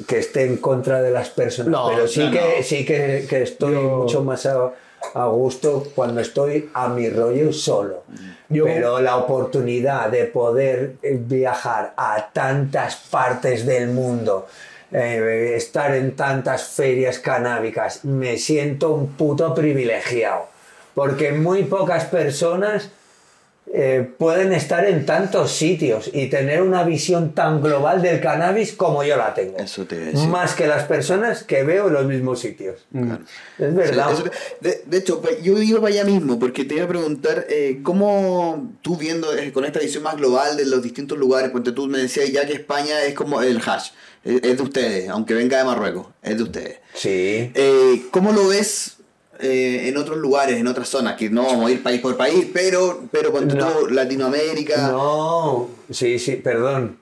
[0.06, 2.62] que esté en contra de las personas, No, pero sí no, que, no.
[2.62, 4.72] sí que, que estoy Yo- mucho más a,
[5.14, 8.02] a gusto cuando estoy a mi rollo solo.
[8.48, 14.46] Pero la oportunidad de poder eh, viajar a tantas partes del mundo,
[14.90, 20.46] eh, estar en tantas ferias canábicas, me siento un puto privilegiado.
[20.94, 22.90] Porque muy pocas personas
[23.74, 29.04] eh, pueden estar en tantos sitios y tener una visión tan global del cannabis como
[29.04, 29.58] yo la tengo.
[29.58, 30.28] Eso te iba a decir.
[30.28, 32.86] Más que las personas que veo en los mismos sitios.
[33.58, 34.08] Es verdad.
[34.10, 36.88] Sí, eso- de, de hecho, pa- yo iba para allá mismo porque te iba a
[36.88, 41.50] preguntar eh, cómo tú viendo eh, con esta visión más global de los distintos lugares,
[41.50, 43.90] porque tú me decías ya que España es como el hash,
[44.24, 46.76] es, es de ustedes, aunque venga de Marruecos, es de ustedes.
[46.94, 47.50] Sí.
[47.54, 48.94] Eh, ¿Cómo lo ves
[49.40, 51.16] eh, en otros lugares, en otras zonas?
[51.16, 53.54] Que no vamos a ir país por país, pero, pero con No.
[53.56, 54.88] todo Latinoamérica.
[54.88, 56.98] No, sí, sí, perdón.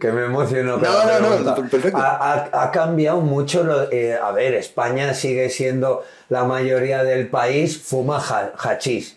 [0.00, 0.74] Que me emociono.
[0.74, 1.98] con No, no, no, perfecto.
[1.98, 3.64] Ha, ha- ha cambiado mucho.
[3.64, 9.16] lo- eh, a ver, España sigue siendo la mayoría del país fuma ja- hachís.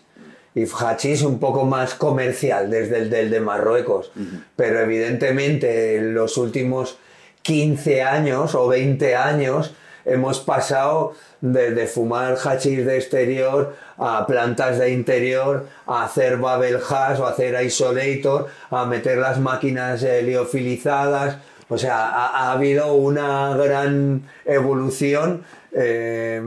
[0.54, 4.10] y hachís un poco más comercial desde el del de Marruecos.
[4.56, 6.98] Pero evidentemente en los últimos
[7.40, 9.72] 15 años o 20 años
[10.04, 17.20] hemos pasado de, fumar hachís de exterior a plantas de interior, a hacer Babel hash
[17.20, 21.36] o hacer isolator, a meter las máquinas liofilizadas.
[21.68, 26.42] O sea, ha, habido una gran evolución eh,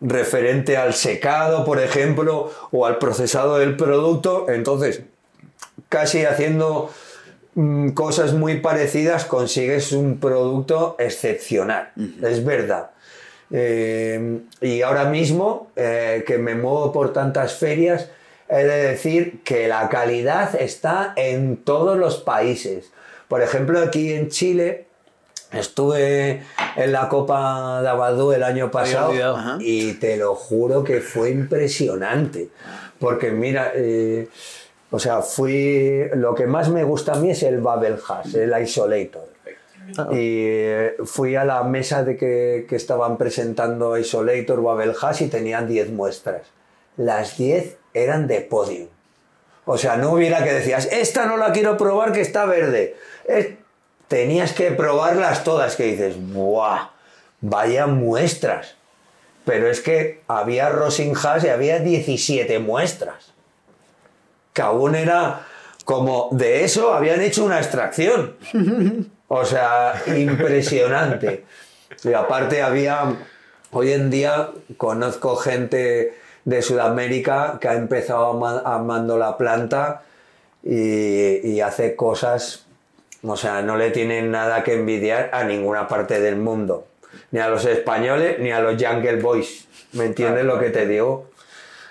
[0.00, 4.46] referente al secado, por ejemplo, o al procesado del producto.
[4.48, 5.02] Entonces,
[5.88, 6.90] casi haciendo
[7.94, 11.90] cosas muy parecidas consigues un producto excepcional.
[12.22, 12.90] Es verdad.
[13.50, 18.08] Eh, y ahora mismo, eh, que me muevo por tantas ferias,
[18.48, 22.92] he de decir que la calidad está en todos los países.
[23.26, 24.86] Por ejemplo, aquí en Chile
[25.52, 26.42] estuve
[26.76, 29.12] en la Copa de Abadú el año pasado
[29.60, 32.48] y te lo juro que fue impresionante.
[32.98, 34.28] Porque mira, eh,
[34.90, 36.08] o sea, fui.
[36.14, 39.28] Lo que más me gusta a mí es el Babel Hash, el Isolator.
[39.96, 40.08] Ah.
[40.12, 45.28] Y eh, fui a la mesa de que, que estaban presentando Isolator Babel Hash y
[45.28, 46.42] tenían 10 muestras.
[46.96, 48.88] Las 10 eran de podium.
[49.64, 52.96] O sea, no hubiera que decías, esta no la quiero probar que está verde.
[54.08, 56.90] tenías que probarlas todas, que dices, ¡buah!
[57.42, 58.76] Vaya muestras.
[59.44, 63.34] Pero es que había Rosin Hash y había 17 muestras.
[64.58, 65.42] Que aún era
[65.84, 68.34] como de eso habían hecho una extracción.
[69.28, 71.44] O sea, impresionante.
[72.02, 73.04] Y aparte había,
[73.70, 76.12] hoy en día conozco gente
[76.44, 80.02] de Sudamérica que ha empezado amando la planta
[80.64, 82.66] y, hace cosas,
[83.22, 86.88] o sea, no le tienen nada que envidiar a ninguna parte del mundo.
[87.30, 89.68] Ni a los españoles, ni a los Jungle Boys.
[89.92, 91.30] ¿Me entiendes lo que te digo?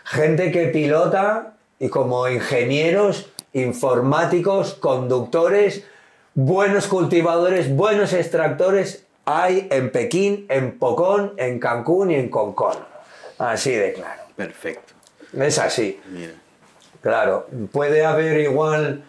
[0.03, 5.83] Gente que pilota y como ingenieros, informáticos, conductores,
[6.33, 12.77] buenos cultivadores, buenos extractores hay en Pekín, en Pocón, en Cancún y en Concón.
[13.37, 14.21] Así de claro.
[14.37, 14.93] Perfecto.
[15.37, 15.99] Es así.
[17.01, 19.03] Claro, puede haber igual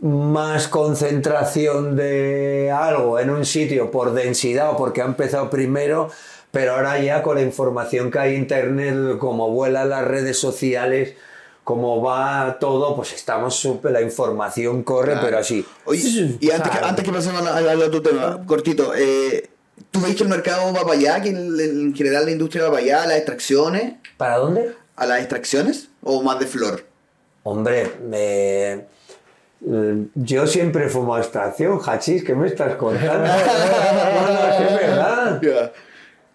[0.00, 6.10] más concentración de algo en un sitio por densidad o porque ha empezado primero,
[6.52, 11.14] pero ahora ya con la información que hay en internet, como vuelan las redes sociales,
[11.68, 15.62] como va todo, pues estamos súper, la información corre, pero así.
[15.84, 19.50] Oye, y antes, que, antes que pasemos a, otro tema, cortito, eh,
[19.90, 22.82] ¿tú veis que el mercado va para allá, que en, general la industria va para
[22.82, 23.96] allá, las extracciones?
[24.16, 24.76] ¿Para dónde?
[24.96, 26.86] ¿A las extracciones o más de flor?
[27.42, 28.86] Hombre, me...
[30.14, 33.28] Yo siempre fumo extracción, hachís, ¿qué me estás contando?
[33.28, 35.72] no, es verdad.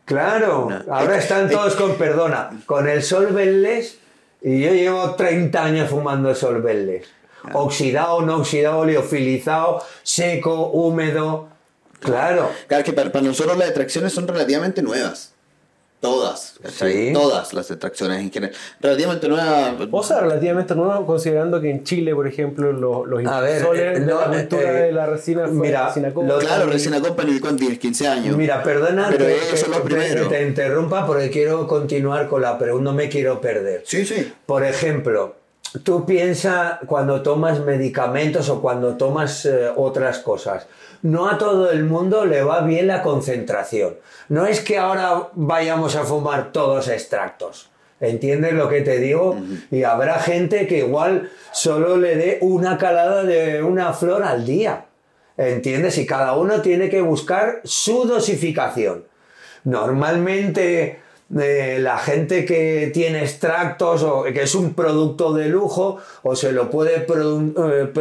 [0.05, 4.02] Claro, ahora están todos con, perdona, con el solventless
[4.43, 7.07] y yo llevo 30 años fumando solventes.
[7.53, 11.49] Oxidado, no oxidado, oleofilizado, seco, húmedo.
[11.99, 12.49] Claro.
[12.67, 15.32] Claro, que para, nosotros las extracciones son relativamente nuevas.
[16.03, 16.55] Todas,
[17.13, 18.53] todas las extracciones en general.
[18.81, 19.75] Relativamente nuevas.
[19.89, 24.25] O sea, relativamente nuevas, considerando que en Chile, por ejemplo, los, los impulsores de la
[24.25, 26.39] cultura eh, de la resina fue mira, resina Company.
[26.41, 27.79] Claro, Resina Company, ¿cuánto tienes?
[27.79, 28.35] 15 años.
[28.35, 33.39] Mira, perdona Pero que, te, interrumpa porque quiero continuar con la pregunta, no me quiero
[33.39, 33.83] perder.
[33.85, 34.29] Sí, sí.
[34.45, 35.37] Por ejemplo,
[35.83, 40.67] tú piensas cuando tomas medicamentos o cuando tomas eh, otras cosas
[41.03, 43.97] no a todo el mundo le va bien la concentración.
[44.29, 47.69] No es que ahora vayamos a fumar todos extractos.
[47.99, 49.37] ¿Entiendes lo que te digo?
[49.69, 54.85] Y habrá gente que igual solo le dé una calada de una flor al día.
[55.37, 55.97] ¿Entiendes?
[55.97, 59.05] Y cada uno tiene que buscar su dosificación.
[59.65, 60.99] Normalmente
[61.37, 66.51] eh, la gente que tiene extractos o que es un producto de lujo o se
[66.51, 67.93] lo puede eh,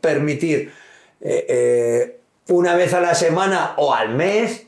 [0.00, 0.72] permitir
[1.20, 2.19] eh,
[2.50, 4.66] una vez a la semana o al mes,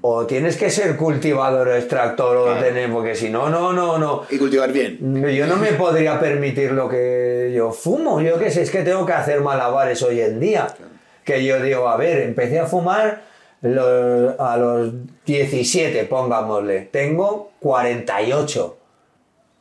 [0.00, 4.22] o tienes que ser cultivador o extractor o tener, porque si no, no, no, no.
[4.30, 4.98] Y cultivar bien.
[5.32, 8.20] Yo no me podría permitir lo que yo fumo.
[8.20, 10.66] Yo qué sé, es que tengo que hacer malabares hoy en día.
[11.24, 13.22] Que yo digo, a ver, empecé a fumar
[13.62, 14.92] a los
[15.24, 16.82] 17, pongámosle.
[16.92, 18.76] Tengo 48.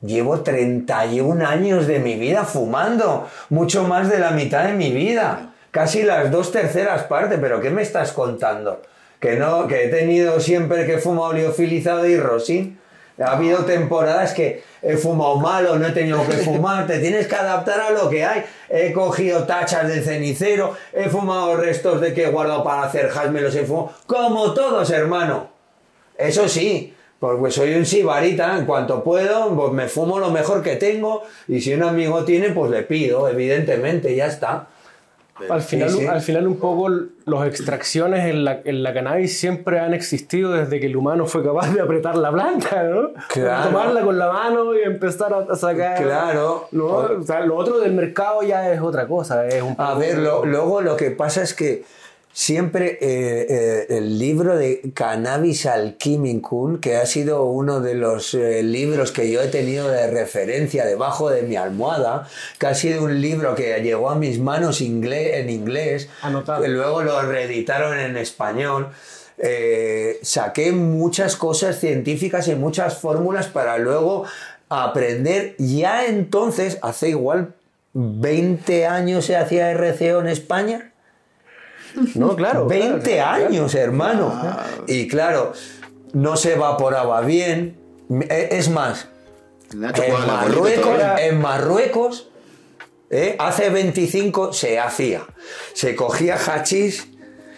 [0.01, 5.54] Llevo 31 años de mi vida fumando, mucho más de la mitad de mi vida
[5.75, 8.81] casi las dos terceras partes, pero ¿qué me estás contando?
[9.19, 12.79] Que no, que he tenido siempre que he fumado oleofilizado y rosin.
[13.21, 17.27] Ha habido temporadas que he fumado mal o no he tenido que fumar, te tienes
[17.27, 18.45] que adaptar a lo que hay.
[18.69, 23.29] He cogido tachas de cenicero, he fumado restos de que he guardado para hacer hash,
[23.29, 25.49] me los he fumado, como todos, hermano.
[26.17, 30.77] Eso sí, Porque soy un sibarita, en cuanto puedo, pues me fumo lo mejor que
[30.77, 34.69] tengo y si un amigo tiene, pues le pido, evidentemente, ya está.
[35.49, 36.05] Al final, Sí, sí.
[36.07, 36.87] al final un poco
[37.25, 41.43] las extracciones en la, en la cannabis siempre han existido desde que el humano fue
[41.43, 43.09] capaz de apretar la planta, ¿no?
[43.27, 43.65] Claro.
[43.69, 46.01] Tomarla con la mano y empezar a, sacar...
[46.01, 46.69] Claro.
[46.71, 46.85] ¿no?
[46.85, 49.45] O sea, lo otro del mercado ya es otra cosa.
[49.45, 51.83] Es un A ver, lo- luego lo que pasa es que
[52.35, 58.61] siempre eh, eh, el libro de Cannabis Alchemicum, que ha sido uno de los eh,
[58.61, 62.27] libros que yo he tenido de referencia debajo de mi almohada,
[62.59, 66.61] que ha sido un libro que llegó a mis manos inglés, en inglés, Anotado.
[66.61, 68.89] que luego lo reeditaron en español.
[70.21, 74.25] saqué muchas cosas científicas y muchas fórmulas para luego
[74.67, 75.55] aprender.
[75.57, 77.53] Ya entonces, hace igual
[77.93, 80.91] 20 años se hacía RCO en España.
[82.15, 82.65] No, claro.
[82.67, 83.01] 20 claro,
[83.37, 83.45] claro.
[83.47, 84.41] años, hermano.
[84.87, 85.53] Y claro,
[86.13, 87.77] no se evaporaba bien.
[88.29, 89.07] E- Es más,
[89.75, 91.25] Nacho en Marruecos, todavía.
[91.27, 92.29] en Marruecos
[93.09, 93.35] ¿eh?
[93.39, 95.23] hace 25 se hacía.
[95.73, 97.07] Se cogía hachís,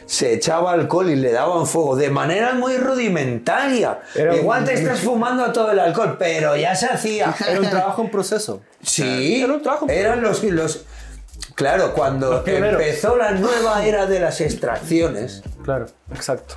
[0.05, 3.99] se echaba alcohol y le daban fuego de manera muy rudimentaria.
[4.15, 7.35] Era un- Igual te estás fumando todo el alcohol, pero ya se hacía.
[7.47, 8.61] Era un trabajo en proceso.
[8.81, 9.87] Sí, Era un trabajo.
[9.89, 10.85] eran los, los...
[11.57, 16.53] Claro, cuando empezó la nueva era de las extracciones, Claro, exacto.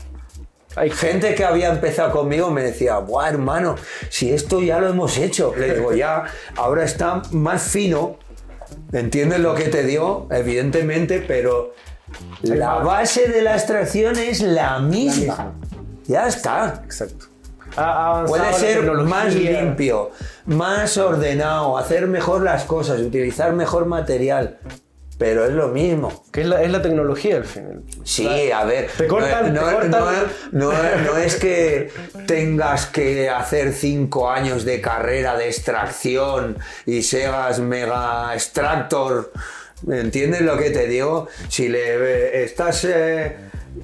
[0.77, 3.77] Hay gente que había empezado conmigo me decía, Buah, hermano,
[4.11, 5.55] si esto ya lo hemos hecho.
[5.57, 8.19] Le digo, ya, ahora está más fino.
[8.93, 10.29] ¿Entiendes lo que te digo?
[10.31, 11.73] Evidentemente, pero
[12.43, 15.55] la base de la extracción es la misma.
[16.09, 16.83] Ya está.
[16.85, 17.27] Exacto.
[18.27, 20.11] Puede ser más limpio,
[20.45, 24.59] más ordenado, hacer mejor las cosas, utilizar mejor material.
[25.21, 26.25] Pero es lo mismo.
[26.33, 27.83] Que es la, es la tecnología al final.
[28.05, 28.89] Sí, a ver.
[28.97, 29.91] Te cortan, no, te no- cortan.
[30.53, 30.73] no- no-
[31.05, 31.91] no es que
[32.27, 36.57] tengas que hacer cinco años de carrera de extracción
[36.87, 39.31] y seas mega extractor.
[39.87, 41.29] ¿Entiendes lo que te digo?
[41.49, 42.85] Si le estás.
[42.89, 43.37] eh,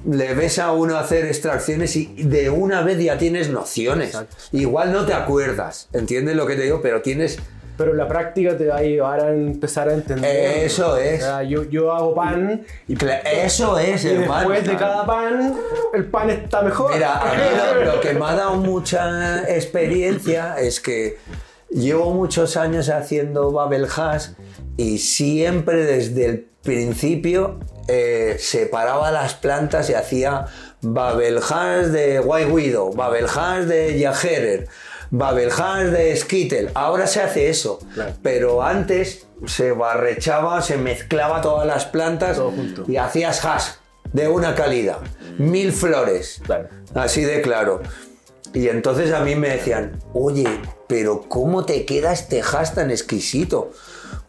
[0.05, 4.17] le ves a uno hacer extracciones y de una vez ya tienes nociones.
[4.51, 6.81] Igual no te acuerdas, ¿entiendes lo que te digo?
[6.81, 7.37] Pero tienes
[7.77, 10.63] Pero la práctica te va a llevar a empezar a entender.
[10.63, 11.21] Eso es.
[11.21, 14.49] O sea, yo, yo hago pan y, Eso es, y hermano.
[14.49, 15.55] después de cada pan,
[15.93, 16.93] el pan está mejor.
[16.93, 17.41] Mira, a mí
[17.85, 21.17] lo, lo que me ha dado mucha experiencia es que
[21.69, 24.29] llevo muchos años haciendo Babel Hash
[24.77, 30.45] y siempre desde el principio eh, separaba las plantas y hacía
[30.81, 34.67] Babel Hash de White Widow, Babel Hash de Yajerer,
[35.11, 36.71] Babel Hash de Skittle.
[36.73, 38.13] Ahora se hace eso, Claro.
[38.23, 42.39] pero antes se barrechaba, se mezclaba todas las plantas
[42.87, 43.67] y hacías hash
[44.13, 44.97] de una calidad,
[45.37, 46.41] mil flores.
[46.45, 46.69] Claro.
[46.95, 47.81] Así de claro.
[48.53, 50.47] Y entonces a mí me decían, oye,
[50.87, 53.71] pero ¿cómo te queda este hash tan exquisito?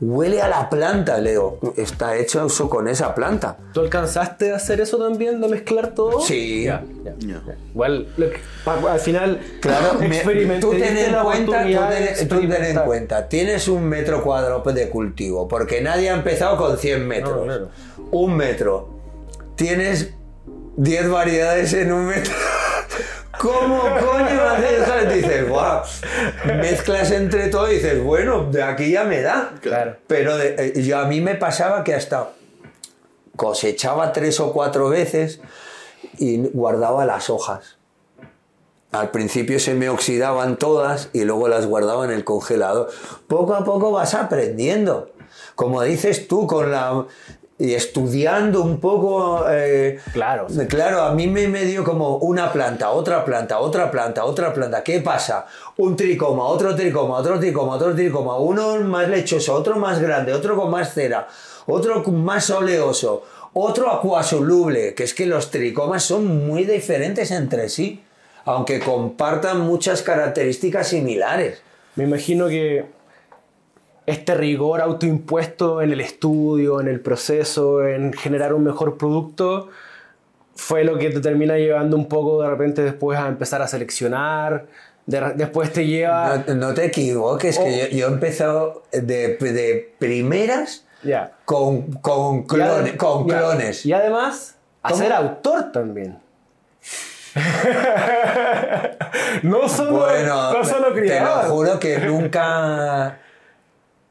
[0.00, 1.18] Huele a la planta.
[1.18, 3.56] Le digo, está hecho eso con esa planta.
[3.72, 6.20] ¿Tú alcanzaste a hacer eso también, de mezclar todo?
[6.20, 6.64] Sí.
[6.64, 7.14] Ya, ya.
[7.18, 7.42] Ya.
[7.74, 10.20] Igual, lo que- pa- al final, Claro, me-
[10.60, 11.78] tú ten en cuenta, tú
[12.16, 16.56] ten- tú ten en cuenta, tienes un metro cuadrado de cultivo, porque nadie ha empezado
[16.56, 17.46] con 100 metros.
[17.46, 17.68] No.
[18.12, 18.88] Un metro.
[19.56, 20.14] Tienes
[20.76, 22.32] 10 variedades en un metro.
[23.38, 25.14] ¿Cómo coño haces eso?
[25.14, 25.82] Dices, guau,
[26.56, 29.52] mezclas entre todo y dices, bueno, de aquí ya me da.
[29.60, 29.96] Claro.
[30.06, 32.30] Pero de- eh, yo, a mí me pasaba que hasta
[33.36, 35.40] cosechaba tres o cuatro veces
[36.18, 37.76] y guardaba las hojas.
[38.90, 42.88] Al principio se me oxidaban todas y luego las guardaba en el congelador.
[43.28, 45.12] Poco a poco vas aprendiendo.
[45.54, 47.04] Como dices tú, con la.
[47.58, 49.44] Y estudiando un poco.
[49.50, 50.46] eh, Claro.
[50.68, 54.82] Claro, a mí me, me dio como una planta, otra planta, otra planta, otra planta.
[54.84, 55.46] ¿Qué pasa?
[55.76, 58.38] Un tricoma, otro tricoma, otro tricoma, otro tricoma.
[58.38, 61.26] Uno más lechoso, otro más grande, otro con más cera,
[61.66, 64.94] otro más oleoso, otro acuasoluble.
[64.94, 68.02] Que es que los tricomas son muy diferentes entre sí,
[68.44, 71.60] aunque compartan muchas características similares.
[71.96, 72.84] Me imagino que
[74.10, 79.68] este rigor autoimpuesto en el estudio, en el proceso, en generar un mejor producto,
[80.56, 84.66] fue lo que te termina llevando un poco de repente después a empezar a seleccionar,
[85.06, 86.44] de después te lleva...
[86.48, 91.32] No, no te equivoques, que yo, yo he empezado de, de primeras Ya.
[91.44, 93.38] con, con, clone- con ya.
[93.38, 93.86] clones.
[93.86, 95.02] Y además, a ¿Cómo?
[95.02, 96.18] ser autor también.
[99.42, 103.18] no solo, Bueno, no solo te lo juro que nunca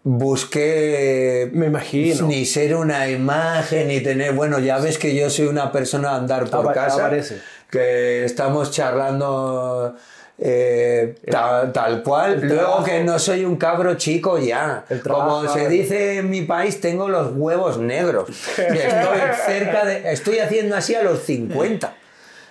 [0.08, 2.28] busqué Me imagino.
[2.28, 6.16] ni ser una imagen ni tener bueno ya ves que yo soy una persona a
[6.16, 7.42] andar por casa aparece.
[7.70, 9.96] que estamos charlando
[10.40, 12.40] eh, tal, tal cual.
[12.42, 14.86] Luego que no soy un cabro chico ya.
[15.04, 18.30] Como se dice en mi país, tengo los huevos negros.
[18.58, 20.12] Y estoy cerca de.
[20.12, 21.92] Estoy haciendo así a los 50.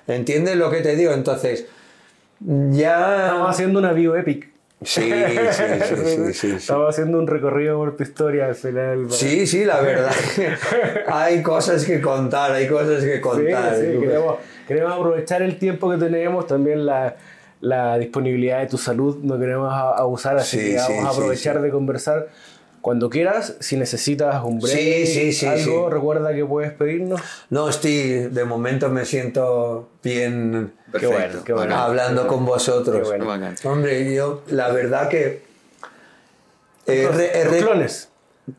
[0.09, 1.13] ¿Entiendes lo que te digo?
[1.13, 1.67] Entonces,
[2.41, 3.27] ya.
[3.27, 4.56] Estamos haciendo una bioepic.
[4.87, 6.51] Sí, sí, sí, sí.
[6.57, 9.07] Estamos haciendo un recorrido por tu historia al final.
[9.11, 10.13] Sí, sí, la verdad.
[11.09, 13.75] hay cosas que contar, hay cosas que contar.
[13.81, 14.37] queremos,
[14.69, 17.17] queremos aprovechar el tiempo que tenemos, también la,
[17.61, 21.57] la disponibilidad de tu salud, no queremos abusar, así Sí, que sí, vamos a aprovechar
[21.57, 21.63] sí.
[21.63, 22.29] de conversar
[22.87, 25.93] cuando quieras, si necesitas un break, Sí, sí, sí, algo, sí.
[25.93, 27.21] recuerda que puedes pedirnos.
[27.51, 31.01] No, estoy, de momento me siento bien Perfecto.
[31.01, 31.71] Qué bueno, qué bueno.
[31.75, 31.85] bacán.
[31.91, 32.99] hablando con vosotros.
[32.99, 33.27] Qué bueno.
[33.27, 33.57] Bacán.
[33.65, 35.43] Hombre, yo la verdad que...
[36.87, 38.09] he los re- clones.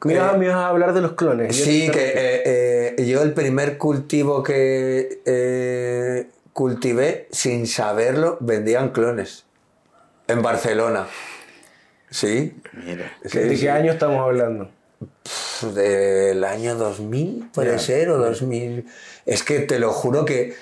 [0.03, 1.55] Me ibas, Eh, me ibas a hablar de los clones.
[1.55, 9.45] Sí, que eh, eh, yo el primer cultivo que eh, cultivé, sin saberlo, vendían clones.
[10.27, 11.07] En Barcelona.
[12.09, 12.55] Sí.
[12.73, 13.11] Mira.
[13.25, 13.61] sí, ¿De sí.
[13.61, 14.69] qué año estamos hablando?
[15.73, 18.85] Del año 2000, puede ser, o 2000.
[19.25, 20.55] Es que te lo juro que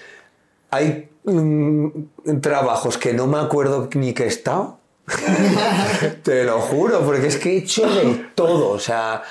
[0.72, 4.80] hay mm, trabajos que no me acuerdo ni que he estado.
[6.24, 8.70] te lo juro, porque es que he hecho de todo.
[8.70, 9.24] O sea,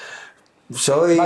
[0.73, 1.17] soy,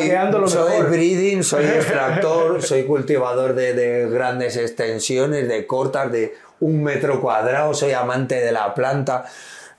[0.47, 7.21] soy breeding, soy extractor, soy cultivador de, de grandes extensiones, de cortas, de un metro
[7.21, 9.27] cuadrado, soy amante de la planta,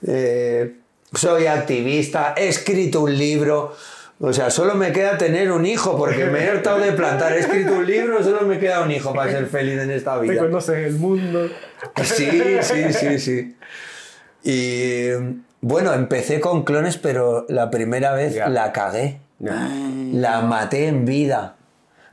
[0.05, 0.75] eh,
[1.13, 3.75] soy activista, he escrito un libro.
[4.21, 7.31] O sea, solo me queda tener un hijo porque me he hartado de plantar.
[7.33, 10.27] He escrito un libro, solo me queda un hijo para ser feliz en esta Te
[10.27, 10.41] vida.
[10.41, 11.47] conoces el mundo.
[12.03, 12.29] Sí,
[12.61, 13.55] sí, sí, sí.
[14.43, 15.09] Y
[15.61, 18.49] bueno, empecé con clones, pero la primera vez Ya.
[18.49, 19.19] la cagué.
[19.39, 21.55] La maté en vida.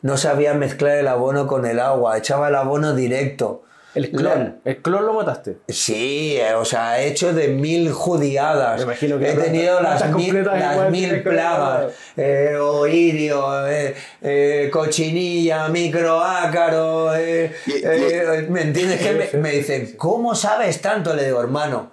[0.02, 3.64] No sabía mezclar el abono con el agua, echaba el abono directo.
[3.96, 4.60] El clon.
[4.64, 5.56] El clon lo mataste.
[5.68, 8.76] Sí, eh, o sea, he hecho de mil judiadas.
[8.78, 11.92] Me imagino que he tenido las mil, las plagas.
[12.16, 17.14] Eh, oidio, eh, eh, cochinilla, microácaro.
[17.16, 19.00] eh, eh, ¿Me entiendes?
[19.00, 21.14] Que me, me dicen, ¿cómo sabes tanto?
[21.14, 21.90] Le digo, hermano,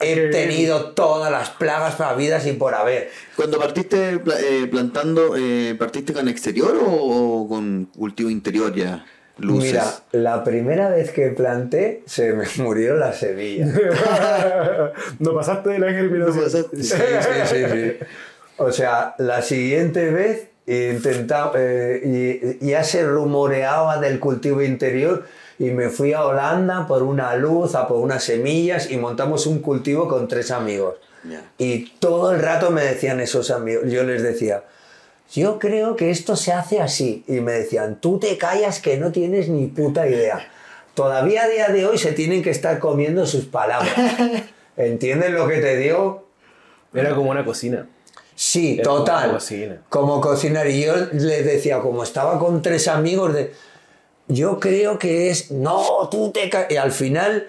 [0.00, 3.10] he tenido todas las plagas habidas y por haber.
[3.36, 9.04] Cuando partiste pla- eh, plantando, eh, ¿partiste con exterior o, o con cultivo interior ya?
[9.38, 9.72] Luces.
[9.72, 13.70] Mira, la primera vez que planté se me murieron las semillas.
[15.18, 16.36] no pasaste de la germinación.
[16.36, 16.76] No pasaste.
[16.82, 17.92] Sí, sí, sí, sí.
[18.56, 25.24] O sea, la siguiente vez intentaba, eh, y, ya se rumoreaba del cultivo interior
[25.58, 29.58] y me fui a Holanda por una luz, a por unas semillas y montamos un
[29.58, 30.94] cultivo con tres amigos.
[31.58, 34.62] Y todo el rato me decían esos amigos, yo les decía,
[35.32, 37.24] yo creo que esto se hace así.
[37.26, 40.48] Y me decían, tú te callas que no tienes ni puta idea.
[40.94, 43.92] Todavía a día de hoy se tienen que estar comiendo sus palabras.
[44.76, 46.24] ¿Entiendes lo que te digo?
[46.92, 47.88] Era como una cocina.
[48.36, 49.32] Sí, Era como total.
[49.32, 49.82] cocina.
[49.88, 50.68] Como cocinar.
[50.68, 53.52] Y yo les decía, como estaba con tres amigos, de,
[54.28, 56.66] yo creo que es, no, tú te ca-".
[56.70, 57.48] Y al final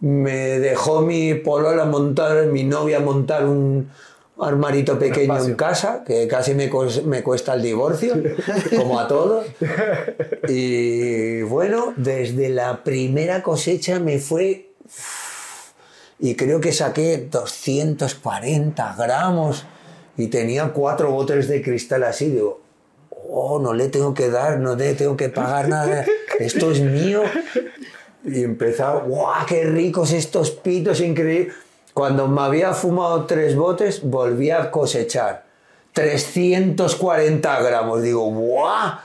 [0.00, 3.90] me dejó mi polola montar, mi novia montar un
[4.38, 6.70] armarito pequeño en casa, que casi me,
[7.04, 8.14] me cuesta el divorcio,
[8.76, 9.46] como a todos.
[10.48, 14.74] Y bueno, desde la primera cosecha me fue
[16.18, 19.64] y creo que saqué 240 gramos
[20.16, 22.30] y tenía cuatro botes de cristal así.
[22.30, 22.60] Digo,
[23.10, 26.04] oh, no le tengo que dar, no le tengo que pagar nada,
[26.38, 27.22] esto es mío.
[28.24, 31.52] Y empezaba, ¡guau, qué ricos estos pitos, increíble!
[31.94, 35.44] Cuando me había fumado tres botes, volví a cosechar
[35.92, 38.02] 340 gramos.
[38.02, 38.98] Digo, ¡guau!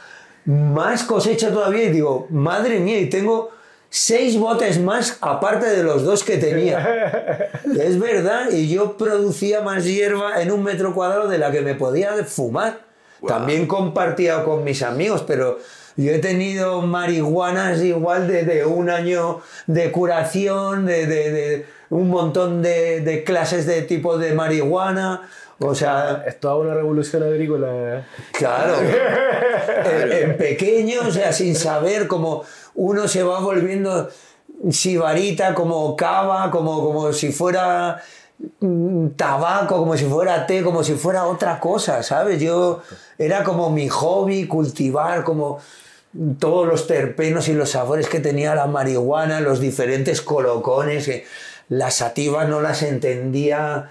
[0.46, 1.84] Más cosecha todavía.
[1.84, 3.52] Y digo, madre mía, y tengo
[3.92, 7.52] seis botes más aparte de los dos que tenía.
[7.80, 11.76] Es verdad, y yo producía más hierba en un metro cuadrado de la que me
[11.76, 12.80] podía fumar.
[13.28, 15.60] También compartía con mis amigos, pero
[16.04, 22.10] yo he tenido marihuanas igual de, de un año de curación, de, de- de un
[22.10, 25.22] montón de, de clases de tipo de marihuana.
[25.62, 28.06] O sea, Es toda una revolución agrícola.
[28.32, 28.76] Claro.
[30.04, 32.44] en, en pequeño, o sea, sin saber cómo
[32.76, 34.10] uno se va volviendo
[34.70, 38.02] sibarita, como cava, como, como si fuera
[38.60, 42.40] mm, tabaco, como si fuera té, como si fuera otra cosa, ¿sabes?
[42.42, 42.82] Yo
[43.18, 45.60] era como mi hobby cultivar, como
[46.40, 51.26] todos los terpenos y los sabores que tenía la marihuana, los diferentes colocones, que
[51.70, 53.90] las sativas no las entendía.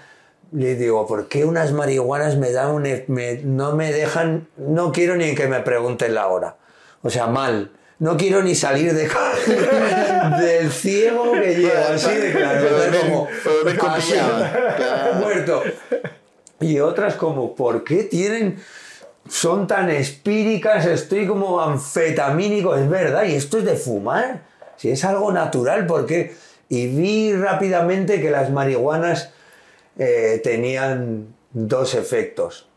[0.51, 4.91] Le digo, ¿por qué unas marihuanas me dan un, e- me- no me dejan, no
[4.91, 6.55] quiero ni que me pregunten la hora?
[7.03, 7.71] O sea, mal.
[7.99, 9.07] no quiero ni salir de
[10.41, 12.67] del ciego que lleva así de claro.
[13.01, 13.27] Como,
[13.91, 15.13] así, claro.
[15.19, 15.63] muerto.
[16.61, 18.57] Y otras como, ¿por qué tienen,
[19.29, 20.85] son tan espíricas?
[20.85, 24.41] Estoy como anfetamínico, es verdad, y esto es de fumar.
[24.75, 26.35] Si es algo natural, ¿por qué?
[26.67, 29.31] Y vi rápidamente que las marihuanas
[29.97, 32.67] eh, tenían dos efectos.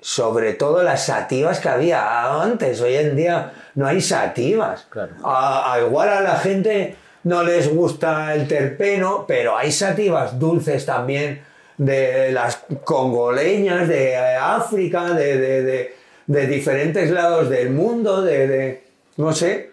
[0.00, 2.80] Sobre todo las sativas que había antes.
[2.80, 4.86] Hoy en día no hay sativas.
[4.90, 5.14] Claro.
[5.22, 10.84] A, a igual a la gente no les gusta el terpeno, pero hay sativas dulces
[10.84, 11.42] también
[11.78, 15.94] de las congoleñas, de eh, África, de, de- de-
[16.26, 18.84] de diferentes lados del mundo, de,
[19.16, 19.70] no sé.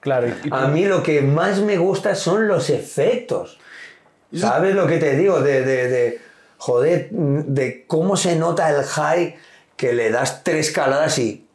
[0.00, 3.58] Claro, y- A mí lo que más me gusta son los efectos.
[4.34, 5.40] ¿Sabes lo que te digo?
[5.40, 6.20] De, de, de-
[6.58, 9.36] joder, de cómo se nota el high
[9.76, 11.46] que le das tres caladas y...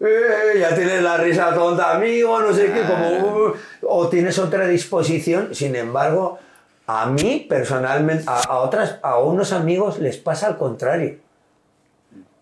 [0.00, 3.10] "Eh, ya tienes la risa tonta, amigo, no sé qué, como...
[3.48, 5.54] "Uh", o tienes otra disposición.
[5.54, 6.38] Sin embargo,
[6.86, 11.18] a mí personalmente, a, a otras, a unos amigos les pasa al contrario.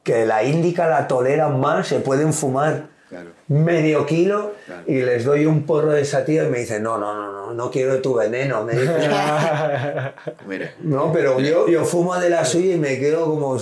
[0.03, 3.31] Que la índica la toleran más, se pueden fumar Claro.
[3.49, 4.83] medio kilo Claro.
[4.87, 7.71] y les doy un porro de sativa y me dicen, no, no, no, no, no
[7.71, 8.65] quiero tu veneno.
[8.65, 8.97] Me dicen,
[10.83, 13.59] no, pero yo, yo fumo de la suya y me quedo como...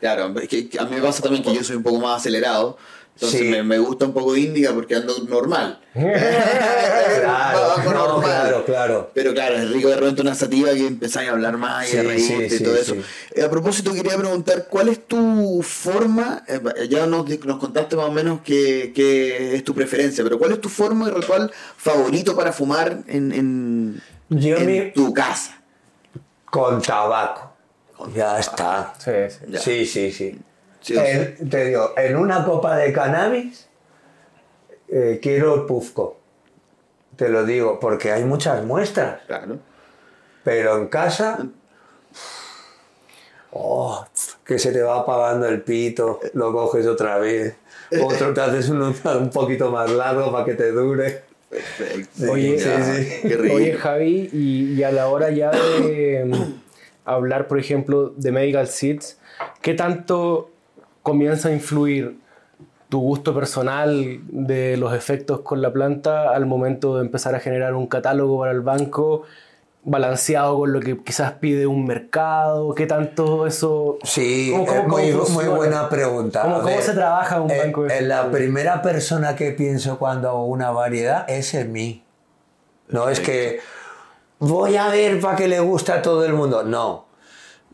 [0.00, 2.20] Claro, es que que a mí me pasa también que yo soy un poco más
[2.20, 2.76] acelerado.
[3.16, 3.46] Entonces Sí.
[3.48, 5.80] me, me gusta un poco índica porque ando normal.
[7.16, 8.22] Claro, no, normal.
[8.24, 9.10] claro, claro.
[9.14, 11.96] Pero claro, es rico de repente una sativa que empezáis a hablar más y Sí,
[11.98, 12.94] a reírte sí, y sí, todo eso.
[12.94, 13.00] sí.
[13.34, 16.44] Eh, A propósito, quería preguntar, ¿cuál es tu forma?
[16.46, 20.52] eh, ya nos, nos contaste más o menos qué, qué es tu preferencia, pero ¿cuál
[20.52, 25.60] es tu forma y ritual favorito para fumar en, en, Yo en mi- tu casa?
[26.50, 27.52] Con tabaco.
[28.14, 28.92] Ya está.
[28.98, 29.44] sí, sí.
[29.48, 29.58] Ya.
[29.60, 30.38] Sí,
[30.94, 33.68] sí, En- te digo, en una copa de cannabis
[34.88, 36.18] eh, quiero el pufco.
[37.16, 39.20] Te lo digo, porque hay muchas muestras.
[39.26, 39.58] claro.
[40.44, 41.44] Pero en casa.
[43.50, 44.04] Oh,
[44.44, 47.56] que se te va apagando el pito, lo coges otra vez.
[48.02, 51.22] Otro te haces uno un poquito más largo para que te dure.
[51.48, 52.30] Perfecto.
[52.32, 53.28] Oye, Ya, sí, sí.
[53.28, 53.54] Qué rico.
[53.54, 56.60] Oye, Javi, y, y a la hora ya de mm,
[57.04, 59.18] hablar, por ejemplo, de Medical Seeds,
[59.62, 60.50] ¿qué tanto
[61.06, 62.18] comienza a influir
[62.88, 67.74] tu gusto personal de los efectos con la planta al momento de empezar a generar
[67.74, 69.22] un catálogo para el banco
[69.84, 72.74] balanceado con lo que quizás pide un mercado?
[72.74, 73.98] ¿Qué tanto eso...
[74.02, 75.56] Sí, ¿Cómo- cómo- es muy, cómo muy funciona?
[75.56, 76.42] buena pregunta.
[76.42, 80.28] ¿Cómo- cómo se trabaja un eh, banco de eh, La primera persona que pienso cuando
[80.28, 82.02] hago una variedad es en mí.
[82.88, 83.60] No es que
[84.40, 86.64] voy a ver para que le gusta a todo el mundo.
[86.64, 87.05] No.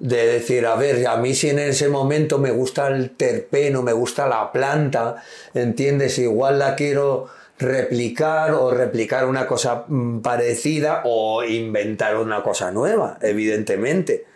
[0.02, 3.92] De decir, a ver, a mí si en ese momento me gusta el terpeno, me
[3.92, 5.22] gusta la planta,
[5.54, 6.18] ¿entiendes?
[6.18, 7.28] Igual la quiero
[7.58, 14.26] replicar o replicar una cosa mm, parecida o inventar una cosa nueva, evidentemente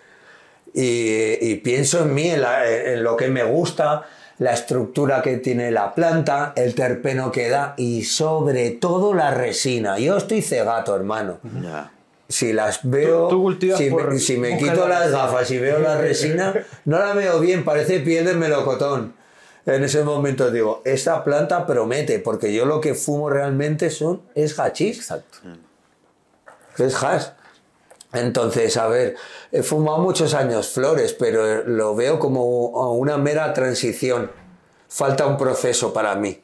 [0.79, 4.05] y, pienso en mí, en, lo que me gusta,
[4.39, 9.99] la estructura que tiene la planta, el terpeno que da y sobre todo la resina.
[9.99, 11.39] Yo estoy cegato, hermano.
[12.29, 15.59] Si las veo, Tú- si, por me, si me buscar quito la las gafas y
[15.59, 16.53] veo la resina,
[16.85, 19.15] no la veo bien, parece piel de melocotón.
[19.65, 24.59] En ese momento digo, esta planta promete, porque yo lo que fumo realmente son, es
[24.59, 25.39] hachís Exacto.
[26.79, 27.27] es hash.
[28.13, 29.17] Entonces, a ver,
[29.53, 32.45] he fumado muchos años flores, pero lo veo como
[32.93, 34.31] una mera transición.
[34.89, 36.41] Falta un proceso para mí.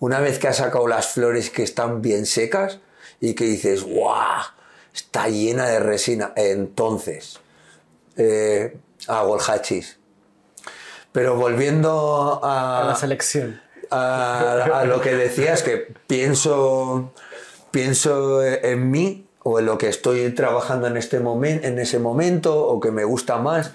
[0.00, 2.78] Una vez que has sacado las flores que están bien secas
[3.20, 4.42] y que dices, ¡guau!
[4.98, 6.32] Está llena de resina.
[6.34, 7.38] Entonces,
[8.16, 8.76] eh,
[9.06, 9.98] hago el hachís.
[11.12, 13.60] Pero volviendo A a, la selección.
[13.90, 17.12] a, a lo que decías, que pienso,
[17.70, 22.66] pienso en mí o en lo que estoy trabajando en, este momen- en ese momento
[22.66, 23.70] o que me gusta más.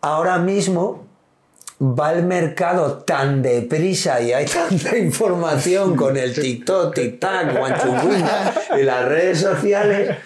[0.00, 1.07] Ahora mismo
[1.80, 8.82] va el mercado tan deprisa y hay tanta información con el TikTok, TikTok, Guanchungunga y
[8.82, 10.16] las redes sociales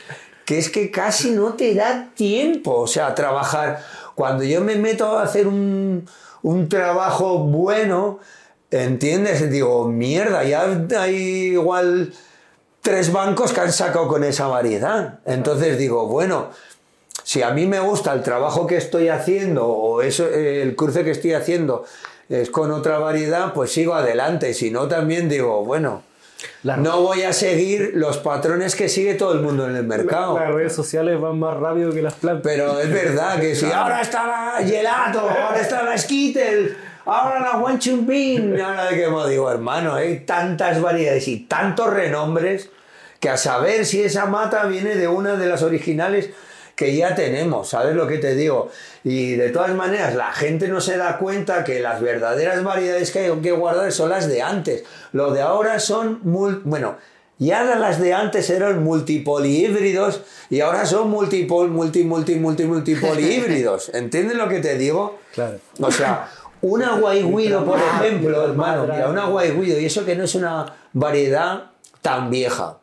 [0.45, 3.83] que es que casi no te da tiempo, o sea, trabajar.
[4.15, 6.07] Cuando yo me meto a hacer un,
[6.43, 8.19] un trabajo bueno,
[8.71, 9.51] ¿entiendes?
[9.51, 10.67] Digo, mierda, ya
[10.99, 12.13] hay igual
[12.81, 15.21] tres bancos que han sacado con esa variedad.
[15.25, 16.51] Entonces digo, bueno,
[17.25, 21.05] si a mí me gusta el trabajo que estoy haciendo o eso, eh, el cruce
[21.05, 21.85] que estoy haciendo
[22.29, 24.55] es con otra variedad, pues sigo adelante.
[24.55, 26.03] Si no, también digo, bueno,
[26.63, 30.39] no voy a seguir los patrones que sigue todo el mundo en el mercado.
[30.39, 32.43] Las redes sociales van más rápido que las plantas.
[32.45, 38.87] Pero es verdad que si ahora estaba gelato, ahora estaba Skittle, ahora la Wanchumpin, ahora
[38.87, 42.71] de qué modo digo, hermano, hay tantas variedades y tantos renombres
[43.21, 46.31] que a saber si esa mata viene de una de las originales
[46.75, 48.71] que ya tenemos, ¿sabes lo que te digo?
[49.05, 53.21] Y de todas maneras, la gente no se da cuenta que las verdaderas variedades que
[53.21, 54.85] hay que guardar son las de antes.
[55.13, 56.21] Lo de ahora son,
[56.65, 56.97] bueno,
[57.39, 63.89] ya las de antes eran multipolihíbridos y ahora son multipol, multi, multi, multi, multipolihíbridos.
[63.95, 65.19] ¿Entiendes lo que te digo?
[65.35, 65.59] Claro.
[65.81, 66.29] O sea,
[66.63, 71.71] una guayguido, por ejemplo, hermano, mira, una guayguido, y eso que no es una variedad
[72.01, 72.79] tan vieja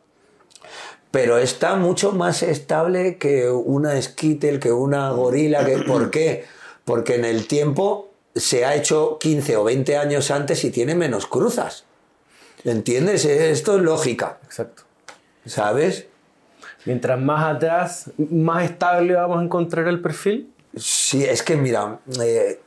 [1.10, 5.64] pero está mucho más estable que una Skittle, que una gorila.
[5.64, 6.44] Que, ¿Por qué?
[6.84, 11.26] Porque en el tiempo se ha hecho 15 o 20 años antes y tiene menos
[11.26, 11.84] cruzas.
[12.64, 13.24] ¿Entiendes?
[13.24, 14.38] Esto es lógica.
[14.44, 14.82] Exacto.
[15.46, 16.06] ¿Sabes?
[16.84, 20.52] Mientras más atrás, más estable vamos a encontrar el perfil.
[20.76, 22.60] Sí, es que mira, eh,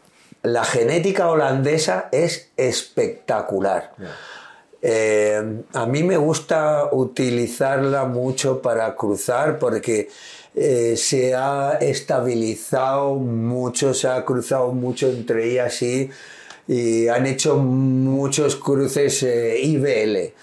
[0.43, 3.93] la genética holandesa es espectacular.
[4.85, 10.09] Eh, a mí me gusta utilizarla mucho para cruzar porque
[10.55, 16.09] eh, se ha estabilizado mucho, se ha cruzado mucho entre ellas y,
[17.09, 20.33] han hecho muchos cruces eh, IBL.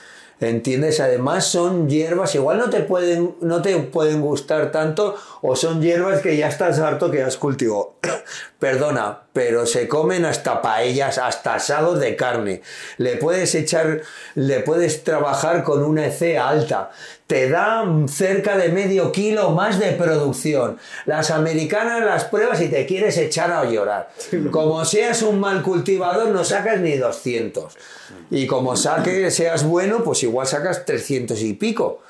[0.40, 1.00] ¿Entiendes?
[1.00, 6.20] Además son hierbas, igual no te pueden, no te pueden gustar tanto o son hierbas
[6.20, 7.94] que ya estás harto que has cultivado.
[8.58, 12.62] Perdona, pero se comen hasta paellas, hasta asados de carne.
[12.98, 14.02] Le puedes echar,
[14.34, 16.90] le puedes trabajar con una EC alta.
[17.26, 20.78] Te da cerca de medio kilo más de producción.
[21.06, 24.10] Las americanas las pruebas y te quieres echar a llorar.
[24.50, 27.76] Como seas un mal cultivador no sacas ni 200.
[28.30, 32.02] Y como saque, seas bueno, pues igual sacas 300 y pico.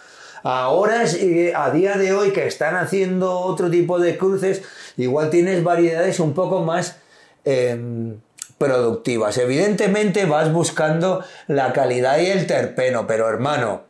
[0.42, 4.62] Ahora, eh, a día de hoy, que están haciendo otro tipo de cruces,
[4.96, 6.96] igual tienes variedades un poco más
[7.44, 8.18] em,
[8.58, 9.38] productivas.
[9.38, 13.82] Evidentemente vas buscando la calidad y el terpeno, pero hermano,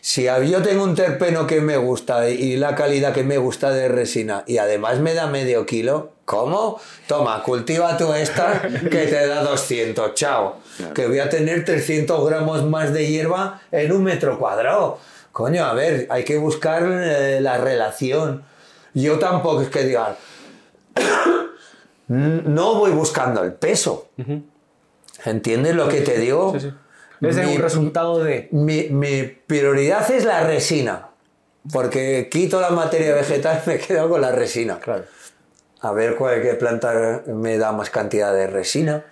[0.00, 3.88] si yo tengo un terpeno que me gusta y la calidad que me gusta de
[3.88, 6.80] resina y además me da medio kilo, ¿cómo?
[7.06, 10.56] Toma, cultiva tú esta que te da 200, chao.
[10.94, 14.98] Que voy a tener 300 gramos más de hierba en un metro cuadrado.
[15.32, 18.42] Coño, a ver, hay que buscar eh, la relación.
[18.94, 20.16] Yo tampoco es que diga,
[22.08, 24.08] no voy buscando el peso.
[25.24, 26.52] ¿Entiendes lo que te digo?
[26.54, 26.72] Sí, sí.
[27.20, 28.48] Ese es Mi- un resultado de.
[28.52, 31.08] Mi, mi prioridad es la resina.
[31.72, 34.78] Porque quito la materia vegetal y me quedo con la resina.
[34.80, 35.04] Claro.
[35.82, 39.04] A ver cuál qué planta me da más cantidad de resina.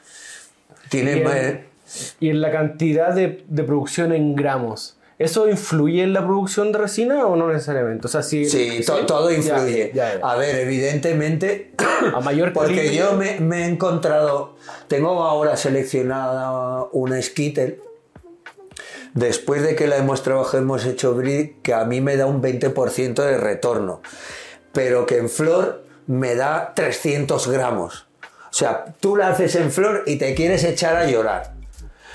[0.89, 1.25] Tiene Bien.
[1.25, 4.98] más- Y en la cantidad de, de producción en gramos.
[5.19, 8.07] ¿Eso influye en la producción de resina o no necesariamente?
[8.07, 9.91] O sea, si, Sí, to- todo influye.
[9.93, 10.21] ya, ya.
[10.23, 11.73] A ver, evidentemente,
[12.15, 14.55] A mayor porque yo me, me he encontrado,
[14.87, 17.81] tengo ahora seleccionada una Skittle,
[19.15, 22.41] después de que la hemos trabajado, hemos hecho breed, que a mí me da un
[22.41, 24.01] 20% de retorno,
[24.73, 28.07] pero que en flor me da 300 gramos.
[28.51, 31.55] O sea, tú la haces en flor y te quieres echar a llorar.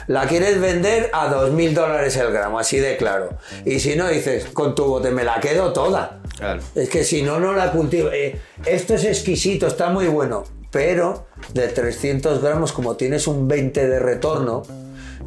[0.08, 3.38] La quieres vender a 2.000 dólares el gramo, así de claro.
[3.66, 6.22] Y si no, dices, con tu bote me la quedo toda.
[6.38, 6.62] Claro.
[6.76, 8.10] Es que si no, no la cultivo.
[8.12, 10.44] Eh, esto es exquisito, está muy bueno.
[10.72, 14.64] Pero de 300 gramos, como tienes un 20 de retorno,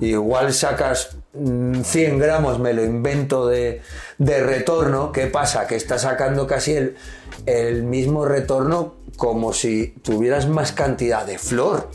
[0.01, 3.81] igual sacas mm, 100 gramos, me lo invento de,
[4.19, 5.13] de retorno.
[5.13, 5.67] ¿Qué pasa?
[5.67, 6.97] Que está sacando casi el,
[7.47, 11.89] el mismo retorno como si tuvieras más cantidad de flor.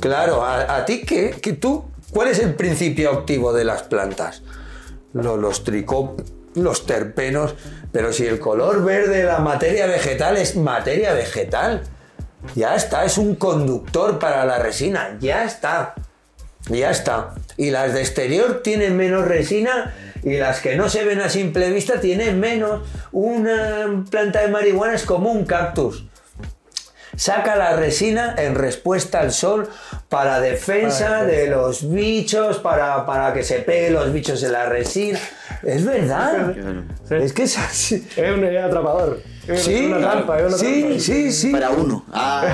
[0.00, 1.84] Claro, a, ti, ¿qué, qué tú?
[2.12, 4.42] ¿Cuál es el principio activo de las plantas?
[5.12, 6.16] Lo- los tricó,
[6.54, 7.54] los terpenos,
[7.92, 11.82] pero si el color verde de la materia vegetal es materia vegetal,
[12.54, 15.94] ya está, es un conductor para la resina, ya está,
[16.68, 17.34] ya está.
[17.56, 21.70] Y las de exterior tienen menos resina y las que no se ven a simple
[21.70, 22.82] vista tienen menos.
[23.10, 26.04] Una planta de marihuana es como un cactus.
[27.18, 29.68] Saca la resina en respuesta al sol
[30.08, 35.18] para defensa de los bichos, para, para que se peguen los bichos en la resina.
[35.64, 36.54] Es verdad.
[37.08, 37.14] Sí.
[37.16, 38.08] Es que es así.
[38.16, 39.20] Es un atrapador.
[39.48, 40.38] Es Sí, una trampa.
[40.38, 41.00] Es una sí, trampa.
[41.00, 41.50] sí, sí.
[41.50, 42.04] Para uno.
[42.12, 42.44] Ah,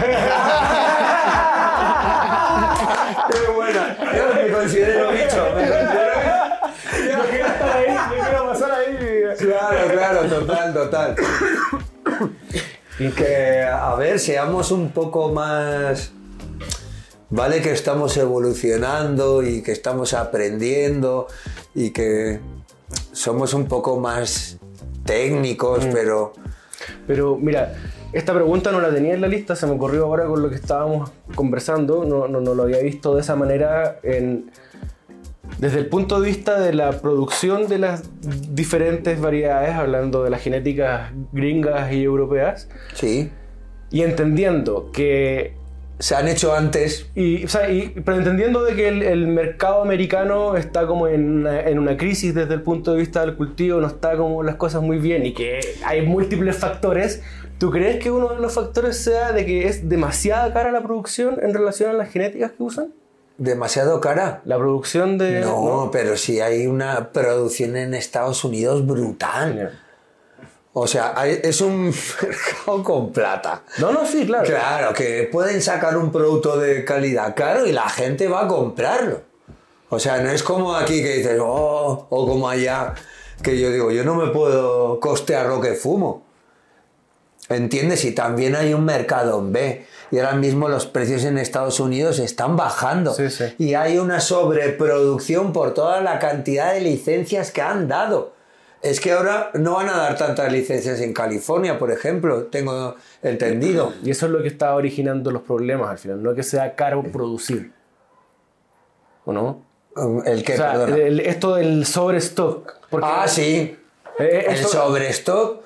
[3.30, 3.96] Qué buena.
[4.16, 5.46] Yo me considero bicho.
[5.46, 8.96] Yo quiero estar ahí, yo quiero pasar ahí.
[9.38, 11.16] Claro, claro, total, total.
[12.98, 16.12] Y que, a ver, seamos un poco más...
[17.30, 21.26] Vale que estamos evolucionando y que estamos aprendiendo
[21.74, 22.38] y que
[23.12, 24.58] somos un poco más
[25.04, 26.32] técnicos, pero
[27.06, 27.74] Pero mira,
[28.12, 30.56] esta pregunta no la tenía en la lista, se me ocurrió ahora con lo que
[30.56, 34.50] estábamos conversando, no, no, no lo había visto de esa manera en,
[35.58, 38.02] desde el punto de vista de la producción de las
[38.54, 43.30] diferentes variedades, hablando de las genéticas gringas y europeas, Sí.
[43.90, 45.54] y entendiendo que
[46.00, 47.08] Se han hecho antes.
[47.14, 51.30] Y, o sea, y- pero entendiendo de que el, el mercado americano está como en
[51.38, 54.56] una, en una crisis desde el punto de vista del cultivo, no está como las
[54.56, 57.22] cosas muy bien y que hay múltiples factores,
[57.58, 61.38] ¿tú crees que uno de los factores sea de que es demasiada cara la producción
[61.40, 62.88] en relación a las genéticas que usan?
[63.36, 64.42] Demasiado cara.
[64.44, 65.40] La producción de...
[65.40, 69.78] No, pero sí hay una producción en Estados Unidos brutal.
[70.72, 71.86] O sea, hay- es un
[72.22, 73.62] mercado con plata.
[73.78, 74.44] No, no, sí, claro.
[74.44, 79.22] Claro, que pueden sacar un producto de calidad caro y la gente va a comprarlo.
[79.88, 82.94] O sea, no es como aquí que dices, oh, o como allá,
[83.42, 86.24] que yo digo, yo no me puedo costear lo que fumo.
[87.48, 88.04] ¿Entiendes?
[88.04, 89.86] Y también hay un mercado en B.
[90.14, 93.12] Y ahora mismo los precios en Estados Unidos están bajando.
[93.14, 93.46] Sí, sí.
[93.58, 98.32] Y hay una sobreproducción por toda la cantidad de licencias que han dado.
[98.80, 103.92] Es que ahora no van a dar tantas licencias en California, por ejemplo, tengo entendido.
[104.04, 107.02] Y eso es lo que está originando los problemas al final, no que sea caro
[107.02, 107.72] producir.
[109.24, 109.62] ¿O no?
[110.26, 112.72] El que, O sea, el- esto del sobrestock.
[113.02, 113.76] Ah, sí.
[114.20, 115.63] Eh, el eso- sobrestock.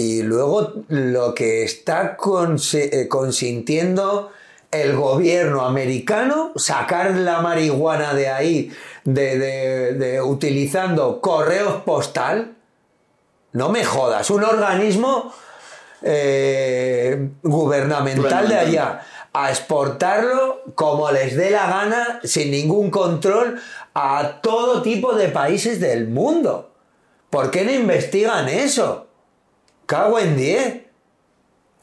[0.00, 2.16] Y luego lo que está
[2.72, 4.30] eh, consintiendo
[4.70, 8.72] el gobierno americano, sacar la marihuana de ahí,
[9.04, 12.54] de- utilizando correos postal.
[13.54, 15.32] No me jodas, un organismo
[16.02, 19.00] eh, gubernamental de allá
[19.32, 23.60] a exportarlo como les dé la gana, sin ningún control,
[23.94, 26.70] a todo tipo de países del mundo.
[27.30, 29.07] ¿Por qué no investigan eso?
[29.88, 30.74] Cago en 10.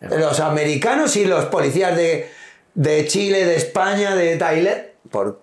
[0.02, 2.30] Los americanos y los policías de,
[2.76, 4.92] de Chile, de España, de Tailandia.
[5.10, 5.42] ¿Por,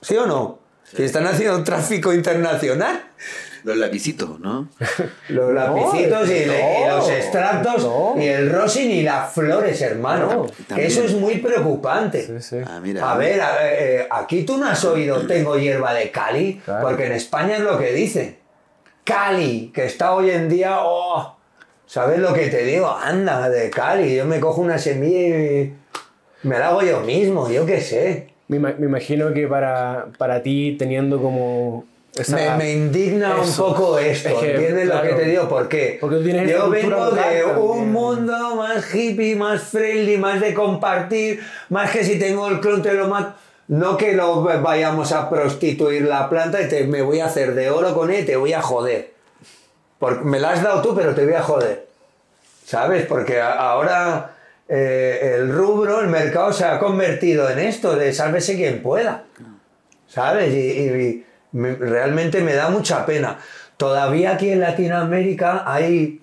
[0.00, 0.60] ¿Sí o no?
[0.84, 3.02] Si están haciendo un tráfico internacional.
[3.64, 4.68] Los lapicitos, ¿no?
[5.28, 6.44] Los lapicitos y,
[6.86, 8.14] los extractos no.
[8.16, 10.46] y el rosin y las flores, hermano.
[10.68, 10.86] También.
[10.88, 12.26] Eso es muy preocupante.
[12.26, 12.56] Sí, sí.
[12.64, 13.10] Ah, mira.
[13.10, 16.86] A ver, a ver, eh, aquí tú no has oído tengo hierba de Cali, Claro.
[16.86, 18.38] porque en España es lo que dicen.
[19.02, 21.33] Cali, que está hoy en día, oh,
[21.94, 22.88] ¿sabes lo que te digo?
[22.88, 25.72] Anda, de Cali, yo me cojo una semilla y
[26.42, 28.26] me la hago yo mismo, yo qué sé.
[28.48, 31.84] Me, ima- me imagino que para, para ti, teniendo como.
[32.18, 33.68] esa- Me, me indigna Eso.
[33.68, 35.04] un poco esto, Es que, ¿entiendes claro.
[35.08, 35.48] lo que te digo?
[35.48, 35.98] ¿Por qué?
[36.00, 40.52] Porque tú tienes esa Yo vengo de un mundo más hippie, más friendly, más de
[40.52, 43.34] compartir, más que si tengo el clon te lo mato.
[43.68, 47.70] No que lo vayamos a prostituir la planta y te, me voy a hacer de
[47.70, 49.13] oro con él y te voy a joder.
[50.24, 51.86] Me la has dado tú, pero te voy a joder.
[52.66, 53.06] ¿Sabes?
[53.06, 54.32] Porque ahora
[54.68, 59.24] eh, el rubro, el mercado se ha convertido en esto, de sálvese quien pueda.
[60.08, 60.52] ¿Sabes?
[60.52, 63.38] Y, y- y me- realmente me da mucha pena.
[63.76, 66.20] Todavía aquí en Latinoamérica hay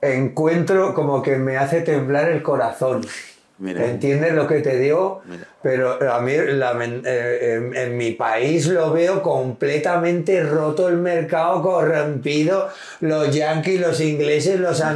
[0.00, 3.06] encuentro como que me hace temblar el corazón.
[3.62, 3.84] Mira.
[3.86, 5.22] ¿Entiendes lo que te digo?
[5.24, 5.44] Mira.
[5.62, 12.68] Pero a mí eh, en, en mi país lo veo completamente roto el mercado, corrompido.
[12.98, 14.80] Los yanquis, los ingleses, los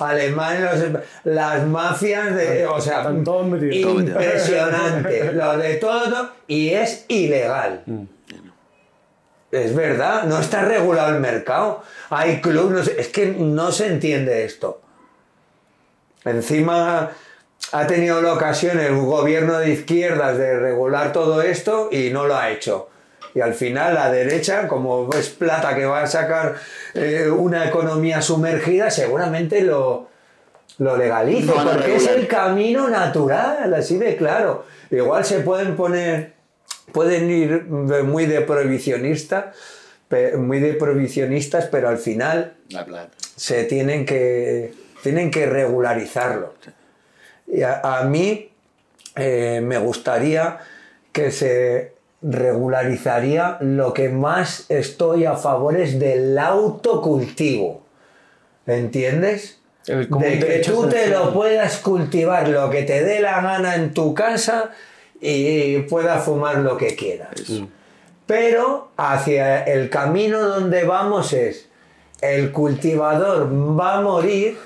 [0.00, 5.32] alemanes, los- las mafias, de, o sea, impresionante.
[5.32, 7.82] lo de todo y es ilegal.
[9.50, 11.82] Es verdad, no está regulado el mercado.
[12.10, 14.80] Hay clubes, no sé, es que no se entiende esto.
[16.24, 17.10] Encima
[17.72, 22.36] ha tenido la ocasión el gobierno de izquierdas de regular todo esto y no lo
[22.36, 22.88] ha hecho.
[23.34, 26.56] Y al final la derecha, como es plata que va a sacar
[26.94, 30.08] eh, una economía sumergida, seguramente lo,
[30.78, 34.64] lo legalice, a porque es el camino natural, así de claro.
[34.90, 36.32] Igual se pueden poner,
[36.92, 39.52] pueden ir muy de prohibicionista,
[40.38, 43.10] muy de prohibicionistas, pero al final La plata.
[43.36, 46.54] se tienen que, tienen que regularizarlo.
[47.48, 48.50] Y a, a mí
[49.16, 50.58] eh, me gustaría
[51.12, 51.92] que se
[52.22, 57.82] regularizaría lo que más estoy a favor es del autocultivo.
[58.66, 59.58] ¿Entiendes?
[59.86, 63.94] El- de que tú te lo puedas cultivar lo que te dé la gana en
[63.94, 64.70] tu casa
[65.20, 67.30] y puedas fumar lo que quieras.
[68.26, 71.68] Pero hacia el camino donde vamos es
[72.20, 74.58] el cultivador va a morir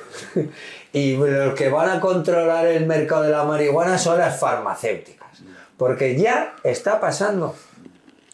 [0.92, 5.28] y los que van a controlar el mercado de la marihuana son las farmacéuticas.
[5.76, 7.54] Porque ya está pasando.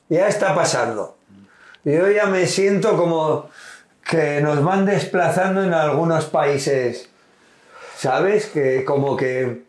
[0.09, 1.17] Ya está pasando.
[1.85, 3.49] Yo ya me siento como
[4.09, 7.09] que nos van desplazando en algunos países,
[7.97, 8.47] ¿sabes?
[8.47, 9.67] Que como que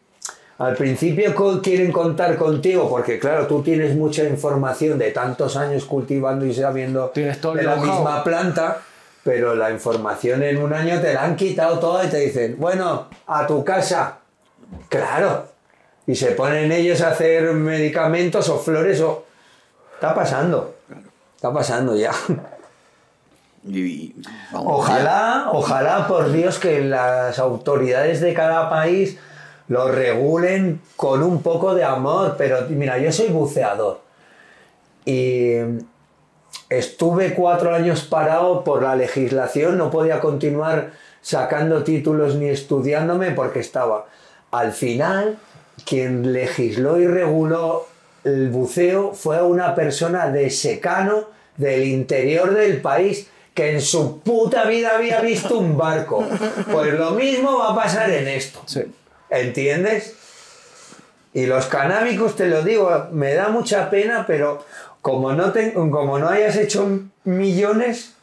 [0.58, 6.46] al principio quieren contar contigo, porque claro, tú tienes mucha información de tantos años cultivando
[6.46, 8.82] y sabiendo de la misma planta,
[9.28, 13.08] pero la información en un año te la han quitado toda y te dicen, bueno,
[13.28, 14.20] a tu casa.
[14.88, 15.48] Claro.
[16.06, 19.26] Y se ponen ellos a hacer medicamentos o flores o...
[19.96, 20.76] Está pasando.
[21.36, 22.14] Está pasando ya.
[23.66, 24.16] Y,
[24.54, 29.18] Ojalá, ojalá por Dios que las autoridades de cada país
[29.68, 32.36] lo regulen con un poco de amor.
[32.38, 34.00] Pero mira, yo soy buceador
[35.04, 35.58] y
[36.70, 40.92] estuve cuatro años parado por la legislación, no podía continuar
[41.22, 44.08] sacando títulos ni estudiándome porque estaba.
[44.52, 45.38] Al final,
[45.86, 47.88] quien legisló y reguló
[48.24, 51.26] el buceo fue una persona de secano
[51.58, 56.24] del interior del país que en su puta vida había visto un barco.
[56.72, 58.62] Pues lo mismo va a pasar en esto.
[58.66, 58.84] Sí.
[59.30, 60.16] ¿Entiendes?
[61.34, 64.64] Y los canábicos, te lo digo, me da mucha pena, pero
[65.02, 66.88] como no, te- como no hayas hecho
[67.24, 68.14] millones,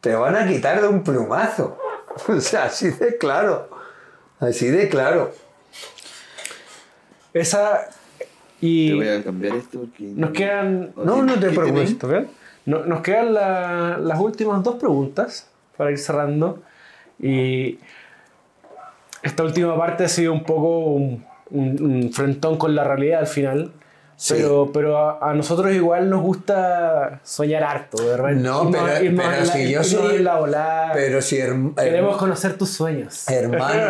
[0.00, 1.78] te van a quitar de un plumazo.
[2.28, 3.70] O sea, así de claro.
[4.38, 5.32] Así de claro.
[7.32, 7.88] Esa.
[8.18, 8.26] Te
[8.66, 10.04] Y voy a cambiar esto porque...
[10.14, 10.92] nos quedan.
[10.96, 11.66] No, no te ¿Qué preocupes.
[11.72, 11.90] tenéis?
[11.92, 12.28] ¿Esto bien?
[12.66, 16.62] No- nos quedan la- las últimas dos preguntas para ir cerrando.
[17.18, 17.78] Y
[19.22, 23.26] esta última parte ha sido un poco un, un- un frentón con la realidad al
[23.26, 23.72] final.
[24.24, 24.34] Sí.
[24.36, 28.40] Pero, pero a, a nosotros igual nos gusta soñar harto, repente.
[28.48, 30.92] No, Irnos- pero- irnos pero en la- si yo soy- la volada.
[30.92, 33.28] Pero si herm- Queremos conocer tus sueños.
[33.28, 33.82] Hermano,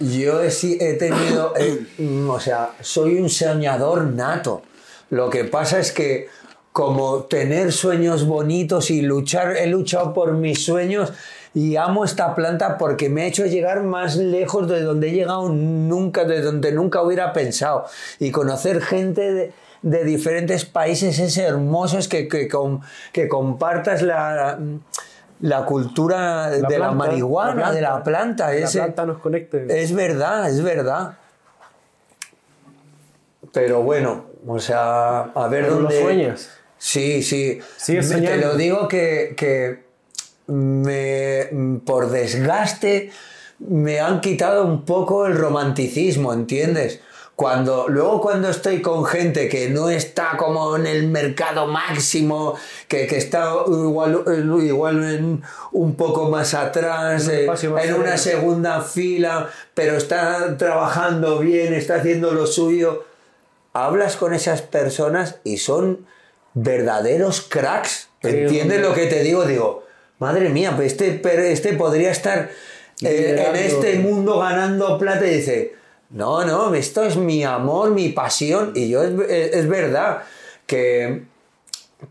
[0.00, 0.48] yo he,
[0.80, 4.62] he tenido, eh, mm, o sea, soy un soñador nato.
[5.10, 6.28] Lo que pasa es que
[6.72, 11.12] como tener sueños bonitos y luchar, he luchado por mis sueños
[11.54, 15.48] y amo esta planta porque me ha hecho llegar más lejos de donde he llegado
[15.48, 17.86] nunca, de donde nunca hubiera pensado.
[18.18, 22.48] Y conocer gente de, de diferentes países es hermoso, es que, que,
[23.12, 24.58] que compartas la,
[25.40, 28.46] la cultura de la planta, marihuana, la de la planta.
[28.48, 29.82] La es, planta nos conecte.
[29.82, 31.16] es verdad, es verdad.
[33.52, 36.00] Pero bueno, o sea, a ver Pero lo dónde.
[36.00, 36.50] sueñas.
[36.78, 37.60] Sí, sí.
[37.84, 39.89] Te lo digo que, que
[40.50, 41.48] me,
[41.84, 43.10] por desgaste
[43.58, 47.00] me han quitado un poco el romanticismo, ¿entiendes?
[47.36, 52.54] Cuando, luego cuando estoy con gente que no está como en el mercado máximo,
[52.88, 54.24] que, que está igual,
[54.62, 55.42] igual en-
[55.72, 57.46] un poco más atrás, En eh,
[57.82, 63.04] en una segunda fila, pero está trabajando bien, está haciendo lo suyo,
[63.72, 66.04] hablas con esas personas y son
[66.54, 68.08] verdaderos cracks.
[68.22, 69.44] ¿Entiendes lo que te digo?
[69.46, 69.84] Digo,
[70.20, 71.20] madre mía, pues este,
[71.52, 72.50] este podría estar
[73.02, 75.74] eh, en este mundo ganando plata y dice,
[76.10, 78.72] no, no, esto es mi amor, mi pasión.
[78.76, 80.22] Y yo es, es- es verdad
[80.66, 81.22] que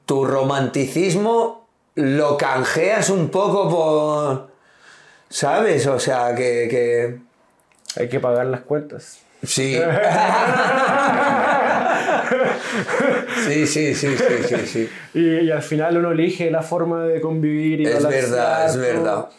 [0.05, 4.49] tu romanticismo lo canjeas un poco por...
[5.29, 5.85] ¿Sabes?
[5.87, 6.67] O sea, que...
[6.69, 7.19] que...
[7.99, 9.19] Hay que pagar las cuentas.
[9.43, 9.75] Sí.
[13.47, 14.89] sí, sí, sí, sí, sí, sí.
[15.13, 19.29] Y, y al final uno elige la forma de convivir y Es verdad, es verdad.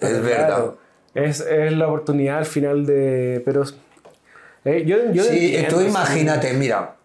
[0.00, 0.74] Es verdad.
[1.14, 3.42] es, es la oportunidad al final de.
[3.44, 3.64] Pero.
[4.64, 5.86] eh, yo, yo Sí, entiendo, tú sí.
[5.88, 6.96] imagínate, mira.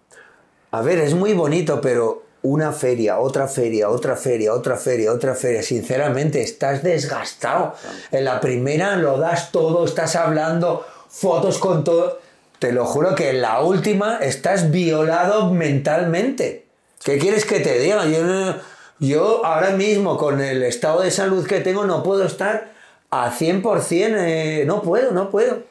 [0.71, 5.35] A ver, es muy bonito, pero una feria, otra feria, otra feria, otra feria, otra
[5.35, 5.61] feria.
[5.61, 7.75] Sinceramente, estás desgastado.
[8.11, 12.19] En la primera lo das todo, estás hablando, fotos con todo.
[12.61, 16.67] Te lo juro que en la última estás violado mentalmente.
[17.03, 18.05] ¿Qué quieres que te diga?
[18.05, 18.55] Yo, no-
[18.99, 22.67] yo ahora mismo, con el estado de salud que tengo, no puedo estar
[23.09, 24.15] a 100%.
[24.15, 25.63] eh, no puedo, no puedo.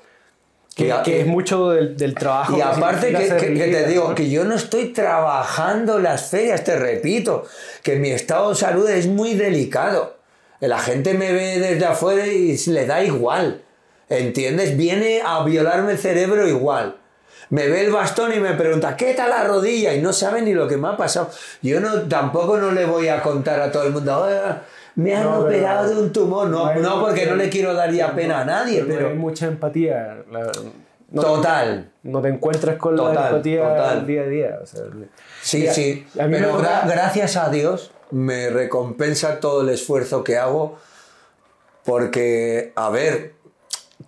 [0.74, 2.55] Que, es mucho del, del trabajo.
[2.55, 4.14] y que aparte que, te digo ¿no?
[4.16, 7.45] que yo no estoy trabajando las ferias, te repito,
[7.84, 10.16] que mi estado de salud es muy delicado.
[10.59, 13.62] La gente me ve desde afuera y le da igual.
[14.11, 14.77] ¿Entiendes?
[14.77, 16.97] Viene a violarme el cerebro igual.
[17.49, 19.95] Me ve el bastón y me pregunta, ¿qué tal la rodilla?
[19.95, 21.31] Y no sabe ni lo que me ha pasado.
[21.63, 24.63] Yo no, tampoco no le voy a contar a todo el mundo, "Ah,
[24.97, 26.49] me han No, operado de un tumor.
[26.49, 29.09] No, no porque no le quiero dar ya pena a nadie, pero...
[29.09, 30.19] hay mucha empatía.
[30.31, 30.53] la-
[31.11, 31.91] no- Total.
[32.05, 34.59] No te encuentras con la empatía día a día.
[34.63, 34.83] o sea,
[35.43, 36.07] Sí, mira, sí.
[36.21, 40.79] a Pero gra- gracias a Dios me recompensa todo el esfuerzo que hago
[41.85, 43.35] porque, a ver,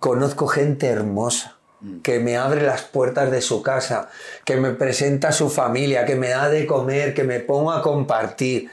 [0.03, 1.55] conozco gente hermosa
[2.01, 4.09] que me abre las puertas de su casa,
[4.43, 7.81] que me presenta a su familia, que me da de comer, que me pongo a
[7.81, 8.69] compartir.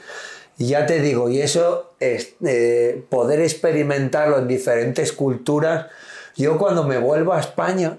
[0.57, 5.87] Y ya te digo, y eso es eh, poder experimentarlo en diferentes culturas.
[6.35, 7.97] Yo cuando me vuelvo a España,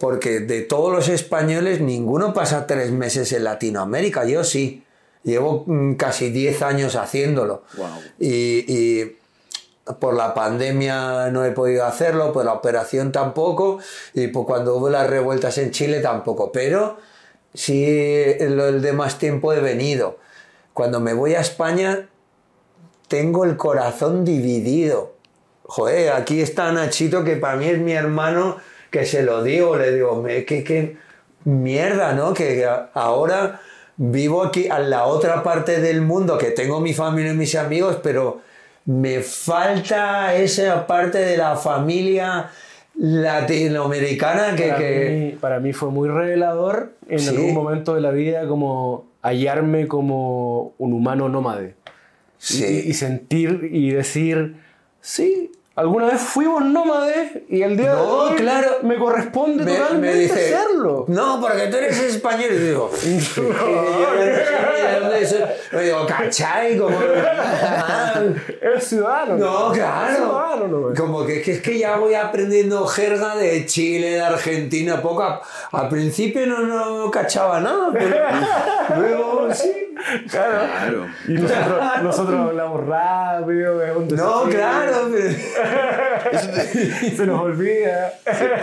[0.00, 4.84] porque de todos los españoles ninguno pasa tres meses en Latinoamérica, yo sí.
[5.22, 7.62] Llevo mm, casi 10 años haciéndolo.
[7.76, 7.86] Wow.
[8.18, 9.16] Y, y
[9.98, 13.78] por la pandemia no he podido hacerlo, por la operación tampoco,
[14.14, 16.52] y por cuando hubo las revueltas en Chile tampoco.
[16.52, 16.98] Pero
[17.54, 20.18] sí, el, de más tiempo he venido.
[20.72, 22.08] Cuando me voy a España,
[23.08, 25.14] tengo el corazón dividido.
[25.64, 28.56] Joder, aquí está Nachito, que para mí es mi hermano,
[28.90, 30.96] que se lo digo, le digo, me, qué, qué
[31.44, 32.34] mierda, ¿no?
[32.34, 33.60] Que ahora
[33.96, 37.98] vivo aquí a la otra parte del mundo, que tengo mi familia y mis amigos,
[38.02, 38.40] pero
[38.84, 42.50] me falta esa parte de la familia
[42.96, 44.68] latinoamericana que...
[44.68, 47.28] para, que- mí, para mí fue muy revelador en Sí.
[47.28, 51.74] algún momento de la vida como hallarme como un humano nómade.
[52.38, 52.64] Sí.
[52.86, 54.56] Y, y sentir y decir,
[55.00, 58.68] sí, alguna vez fuimos nómades y el día de No, hoy claro.
[58.82, 61.04] me corresponde me, totalmente me dice, hacerlo.
[61.08, 62.50] no, porque tú eres español.
[62.52, 62.90] Y digo,
[65.02, 66.76] no de digo, ¿cachai?
[66.78, 66.98] Como,
[68.60, 69.36] Eres ciudadano.
[69.36, 70.16] no, Eres claro.
[70.16, 70.94] ciudadano, ¿no?
[70.94, 75.22] Como que, que es que ya voy aprendiendo jerga de Chile, de Argentina, poco.
[75.22, 75.40] a-
[75.72, 78.16] al principio no, no cachaba nada, pero
[79.00, 79.72] luego sí.
[80.28, 80.58] Claro.
[80.66, 81.06] Claro.
[81.28, 85.28] Y nosotros, nosotros hablamos rápido, es un No, claro, pero...
[86.32, 88.12] Eso te- Se nos olvida.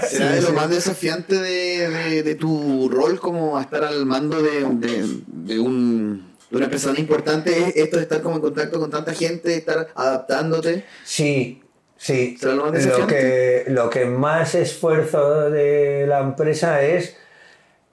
[0.08, 4.42] ¿Será de lo más desafiante de, de- de tu rol como a estar al mando
[4.42, 7.52] de, de- de un, de una tan importante?
[7.70, 10.86] ¿Es esto de estar como en contacto con tanta gente, estar adaptándote?
[11.04, 11.62] Sí,
[11.98, 12.38] sí.
[12.40, 13.16] ¿Será lo más Lo desafiante?
[13.16, 17.16] que, lo que más esfuerzo de la empresa es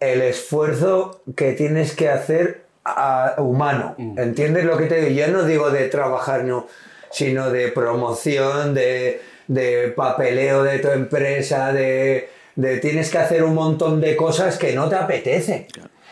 [0.01, 3.95] el esfuerzo que tienes que hacer a- humano.
[3.99, 5.27] ¿Entiendes lo que te digo?
[5.27, 6.69] Yo no digo de trabajar, no,
[7.17, 13.55] sino de promoción, de, de papeleo de tu empresa, de, de tienes que hacer un
[13.55, 15.67] montón de cosas que no te apetece.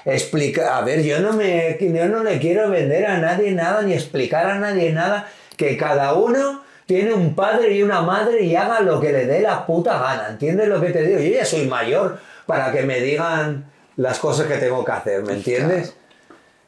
[0.07, 3.93] Explica, a ver, yo no, me, yo no le quiero vender a nadie nada, ni
[3.93, 5.29] explicar a nadie nada,
[5.59, 9.41] que cada uno tiene un padre y una madre y haga lo que le dé
[9.41, 10.29] la puta gana.
[10.31, 11.21] ¿Entiendes lo que te digo?
[11.21, 15.35] Yo ya soy mayor para que me digan las cosas que tengo que hacer, ¿me
[15.35, 15.97] entiendes?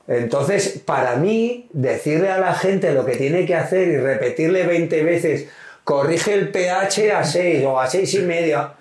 [0.09, 5.03] Entonces, para mí, decirle a la gente lo que tiene que hacer y repetirle 20
[5.03, 5.49] veces,
[5.83, 8.75] corrige el pH a 6 o a 6 y media,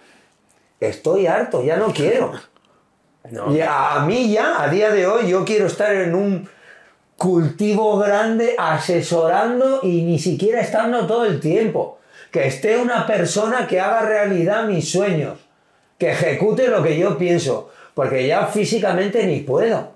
[0.80, 2.32] estoy harto, ya no quiero.
[3.32, 3.52] No.
[3.56, 6.48] Y a, a mí ya, a día de hoy, yo quiero estar en un
[7.18, 12.00] cultivo grande asesorando y ni siquiera estando todo el tiempo.
[12.30, 15.40] Que esté una persona que haga realidad mis sueños,
[15.98, 19.95] que ejecute lo que yo pienso, porque ya físicamente ni puedo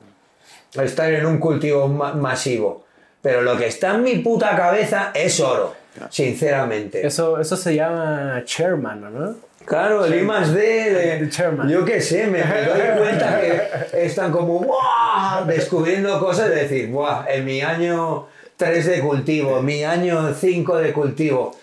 [0.74, 2.86] estar en un cultivo ma- masivo.
[3.22, 5.76] Pero lo que está en mi puta cabeza es oro,
[6.10, 7.06] sinceramente.
[7.06, 9.36] Eso, eso se llama chairman, ¿no?
[9.66, 11.30] Claro, el I más D, de-
[11.70, 15.44] yo qué sé, me, me doy cuenta que están como ¡buah!
[15.46, 20.92] descubriendo cosas de decir, Buah, en mi año 3 de cultivo, mi año 5 de
[20.94, 21.56] cultivo,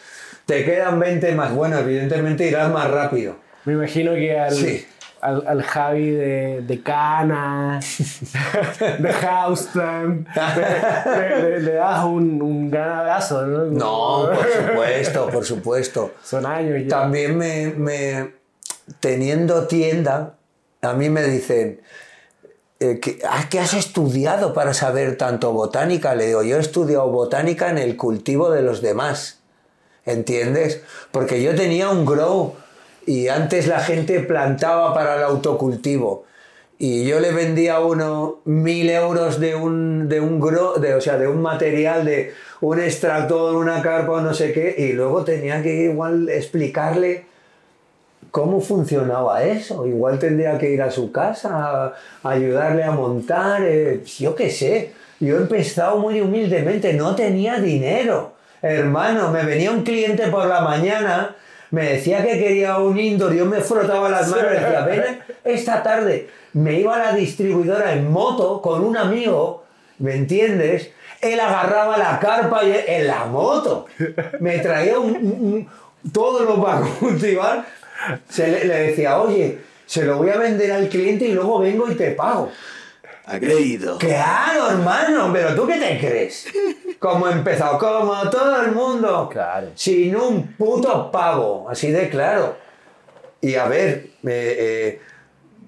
[0.45, 3.37] te quedan 20 más, bueno, evidentemente irás más rápido.
[3.65, 4.87] Me imagino que al, Sí.
[5.21, 7.81] Al, al Javi de, de Cana,
[8.99, 10.27] de Houston,
[11.61, 13.65] le, das un, un gran abrazo, ¿no?
[13.67, 16.15] No, por supuesto, por supuesto.
[16.23, 16.89] Son años ya.
[16.89, 18.35] También me, me-
[19.01, 20.35] teniendo tienda,
[20.83, 21.81] a mí me dicen,
[22.79, 26.15] eh, que, ah, ¿qué has estudiado para saber tanto botánica?
[26.15, 29.41] Le digo, yo he estudiado botánica en el cultivo de los demás,
[30.05, 30.83] ¿entiendes?
[31.11, 32.55] Porque yo tenía un grow
[33.07, 36.25] y antes la gente plantaba para el autocultivo.
[36.79, 41.01] Y yo le vendía a uno mil euros de un, de un grow, de, o
[41.01, 45.63] sea, de un material, de un extractor, una carpa no sé qué, y luego tenía
[45.63, 47.25] que igual explicarle
[48.31, 49.87] cómo funcionaba eso.
[49.87, 54.93] Igual tendría que ir a su casa, ayudarle a montar, eh, yo qué sé.
[55.19, 58.35] Yo he empezado muy humildemente, no tenía dinero.
[58.61, 61.35] Hermano, me venía un cliente por la mañana,
[61.77, 65.83] me decía que quería un indoor, yo me frotaba las manos y decía, ven esta
[65.83, 66.29] tarde.
[66.55, 69.65] Me iba a la distribuidora en moto con un amigo,
[69.99, 70.91] ¿me entiendes?
[71.21, 73.85] Él agarraba la carpa y en la moto.
[74.41, 75.69] Me traía un, un-
[76.03, 77.67] un- todo lo para cultivar.
[78.29, 81.95] Se le decía, oye, se lo voy a vender al cliente y luego vengo y
[81.95, 82.51] te pago.
[83.27, 83.99] A crédito.
[83.99, 86.47] Claro, hermano, pero ¿tú qué te crees?
[87.01, 89.29] Como empezó, como todo el mundo.
[89.31, 89.69] Claro.
[89.75, 92.57] Sin un puto pago, así de claro.
[93.41, 95.01] Y a ver, eh, eh,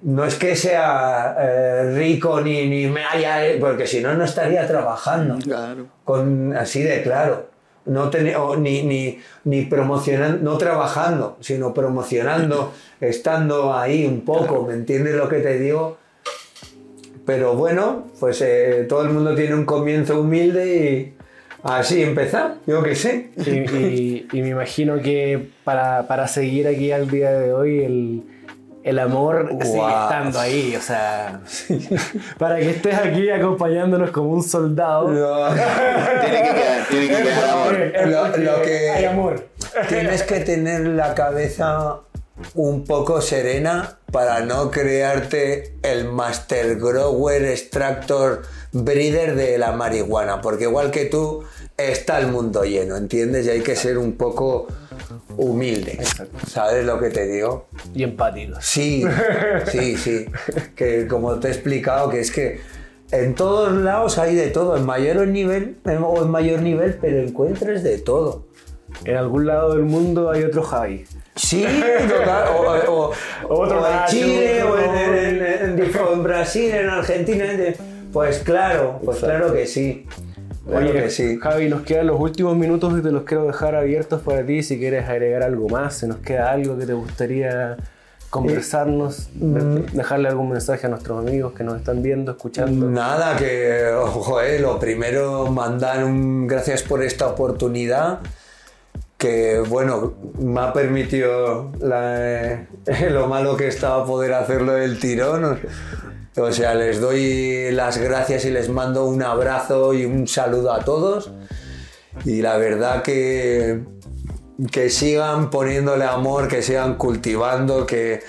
[0.02, 3.40] no es que sea eh, rico ni, ni me haya...
[3.59, 5.36] Porque si no, no estaría trabajando.
[5.43, 5.86] Claro.
[6.05, 7.48] Con, así de claro.
[7.86, 14.62] No ten- o ni, ni, ni promocionando, no trabajando, sino promocionando, estando ahí un poco,
[14.62, 15.97] ¿me entiendes lo que te digo?
[17.29, 21.15] Pero bueno, pues eh, todo el mundo tiene un comienzo humilde y
[21.63, 23.29] así empezar, yo qué sé.
[23.37, 28.23] Y, y- y me imagino que para, para seguir aquí al día de hoy, el,
[28.83, 30.05] el amor sigue Guau.
[30.05, 30.75] estando ahí.
[30.75, 31.43] O sea,
[32.39, 35.09] para que estés aquí acompañándonos como un soldado.
[36.25, 38.39] Tiene que quedar, tiene que quedar amor.
[38.39, 39.49] Lo que- Hay amor.
[39.87, 41.97] Tienes que tener la cabeza
[42.55, 50.64] un poco serena para no crearte el master grower extractor breeder de la marihuana, porque
[50.64, 51.44] igual que tú
[51.76, 53.47] está el mundo lleno, ¿entiendes?
[53.47, 54.66] Y hay que ser un poco
[55.36, 55.98] humilde.
[56.47, 57.68] ¿Sabes lo que te digo?
[57.94, 58.64] Y empáticos.
[58.64, 59.05] Sí,
[59.70, 60.26] sí, sí.
[60.74, 62.60] Que como te he explicado, que es que
[63.10, 67.82] en todos lados hay de todo, en mayor nivel o en mayor nivel, pero encuentres
[67.82, 68.47] de todo.
[69.05, 71.05] En algún lado del mundo hay otro Javi.
[71.36, 71.65] Sí,
[72.09, 73.12] total, o, o-
[73.48, 77.44] Otro o en Nacho, Chile, o en, otro- en- en- en- en Brasil, en Argentina.
[77.52, 77.74] en-
[78.12, 80.06] Pues claro, pues claro que sí.
[80.66, 81.39] Claro Oye, que sí.
[81.40, 84.78] Javi, nos quedan los últimos minutos y te los quiero dejar abiertos para ti si
[84.78, 87.77] quieres agregar algo más, si nos queda algo que te gustaría
[88.31, 92.86] conversarnos, de- dejarle algún mensaje a nuestros amigos que nos están viendo, escuchando.
[92.90, 98.19] Nada, que ojo, eh, lo primero, mandar un gracias por esta oportunidad.
[99.19, 102.66] Que bueno, me ha permitido eh,
[103.11, 105.59] lo malo que estaba poder hacerlo del tirón.
[106.36, 110.85] O sea, les doy las gracias y les mando un abrazo y un saludo a
[110.85, 111.32] todos.
[112.24, 113.81] Y la verdad que,
[114.70, 118.20] que sigan poniéndole amor, que sigan cultivando, que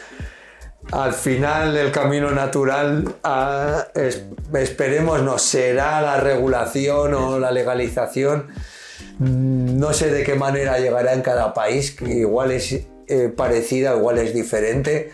[0.92, 3.14] al final el camino natural
[3.94, 4.24] es-
[4.56, 8.48] esperemos no será la regulación o la legalización.
[9.20, 12.74] Mm, No sé de qué manera llegará en cada país, que igual es
[13.08, 15.12] eh, parecida, igual es diferente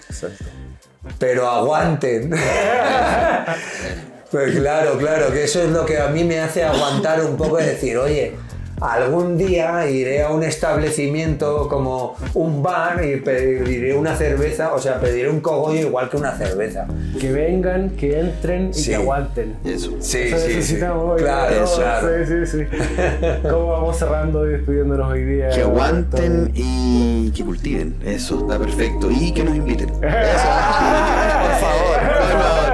[1.20, 2.30] pero aguanten.
[4.32, 7.60] pues claro, claro, que eso es lo que a mí me hace aguantar un poco
[7.60, 8.34] y decir, oye,
[8.82, 15.00] algún día iré a un establecimiento como un bar y pediré una cerveza, o sea,
[15.00, 16.88] pediré un cogollo igual que una cerveza.
[17.20, 18.90] Que vengan, que entren y Sí.
[18.90, 19.56] que aguanten.
[19.64, 19.92] Eso.
[20.00, 20.56] Sí, Eso sí, sí.
[20.58, 21.22] necesitamos hoy.
[21.22, 21.80] Claro, todos.
[21.80, 22.08] claro.
[22.26, 22.78] Sí, sí, sí.
[23.50, 25.50] ¿Cómo vamos cerrando y despidiéndonos hoy día?
[25.50, 27.96] Que aguanten y que cultiven.
[28.06, 29.10] Eso, está perfecto.
[29.10, 29.90] Y que nos inviten.
[29.90, 31.98] Eso, por favor.
[31.98, 32.65] por favor.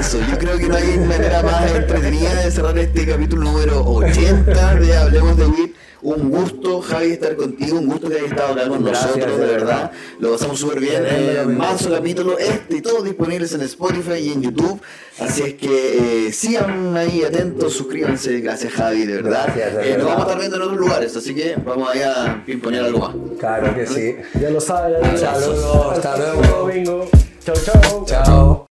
[0.00, 4.74] Eso, yo creo que no hay manera más entretenida de cerrar este capítulo número 80
[4.76, 5.74] de Hablemos de WIT.
[6.00, 7.76] Un gusto, Javi, estar contigo.
[7.78, 9.90] Un gusto que hayas estado acá con Gracias, nosotros, de verdad.
[10.20, 11.02] Lo pasamos súper bien.
[11.04, 11.58] Eh, capítulo.
[11.58, 14.80] manso capítulo, este y todos disponibles en Spotify y en YouTube.
[15.18, 18.38] Así es que eh, sigan ahí atentos, suscríbanse.
[18.40, 19.46] Gracias, Javi, de verdad.
[19.46, 19.98] Gracias, de Eh, verdad.
[19.98, 22.98] Nos vamos a estar viendo en otros lugares, así que vamos ahí a imponer algo
[23.00, 23.14] más.
[23.40, 24.16] Claro que sí.
[24.40, 25.04] Ya lo saben.
[25.04, 26.42] Un saludo, hasta luego.
[26.58, 27.08] domingo.
[27.44, 28.04] Chau, chau.
[28.06, 28.67] Chao.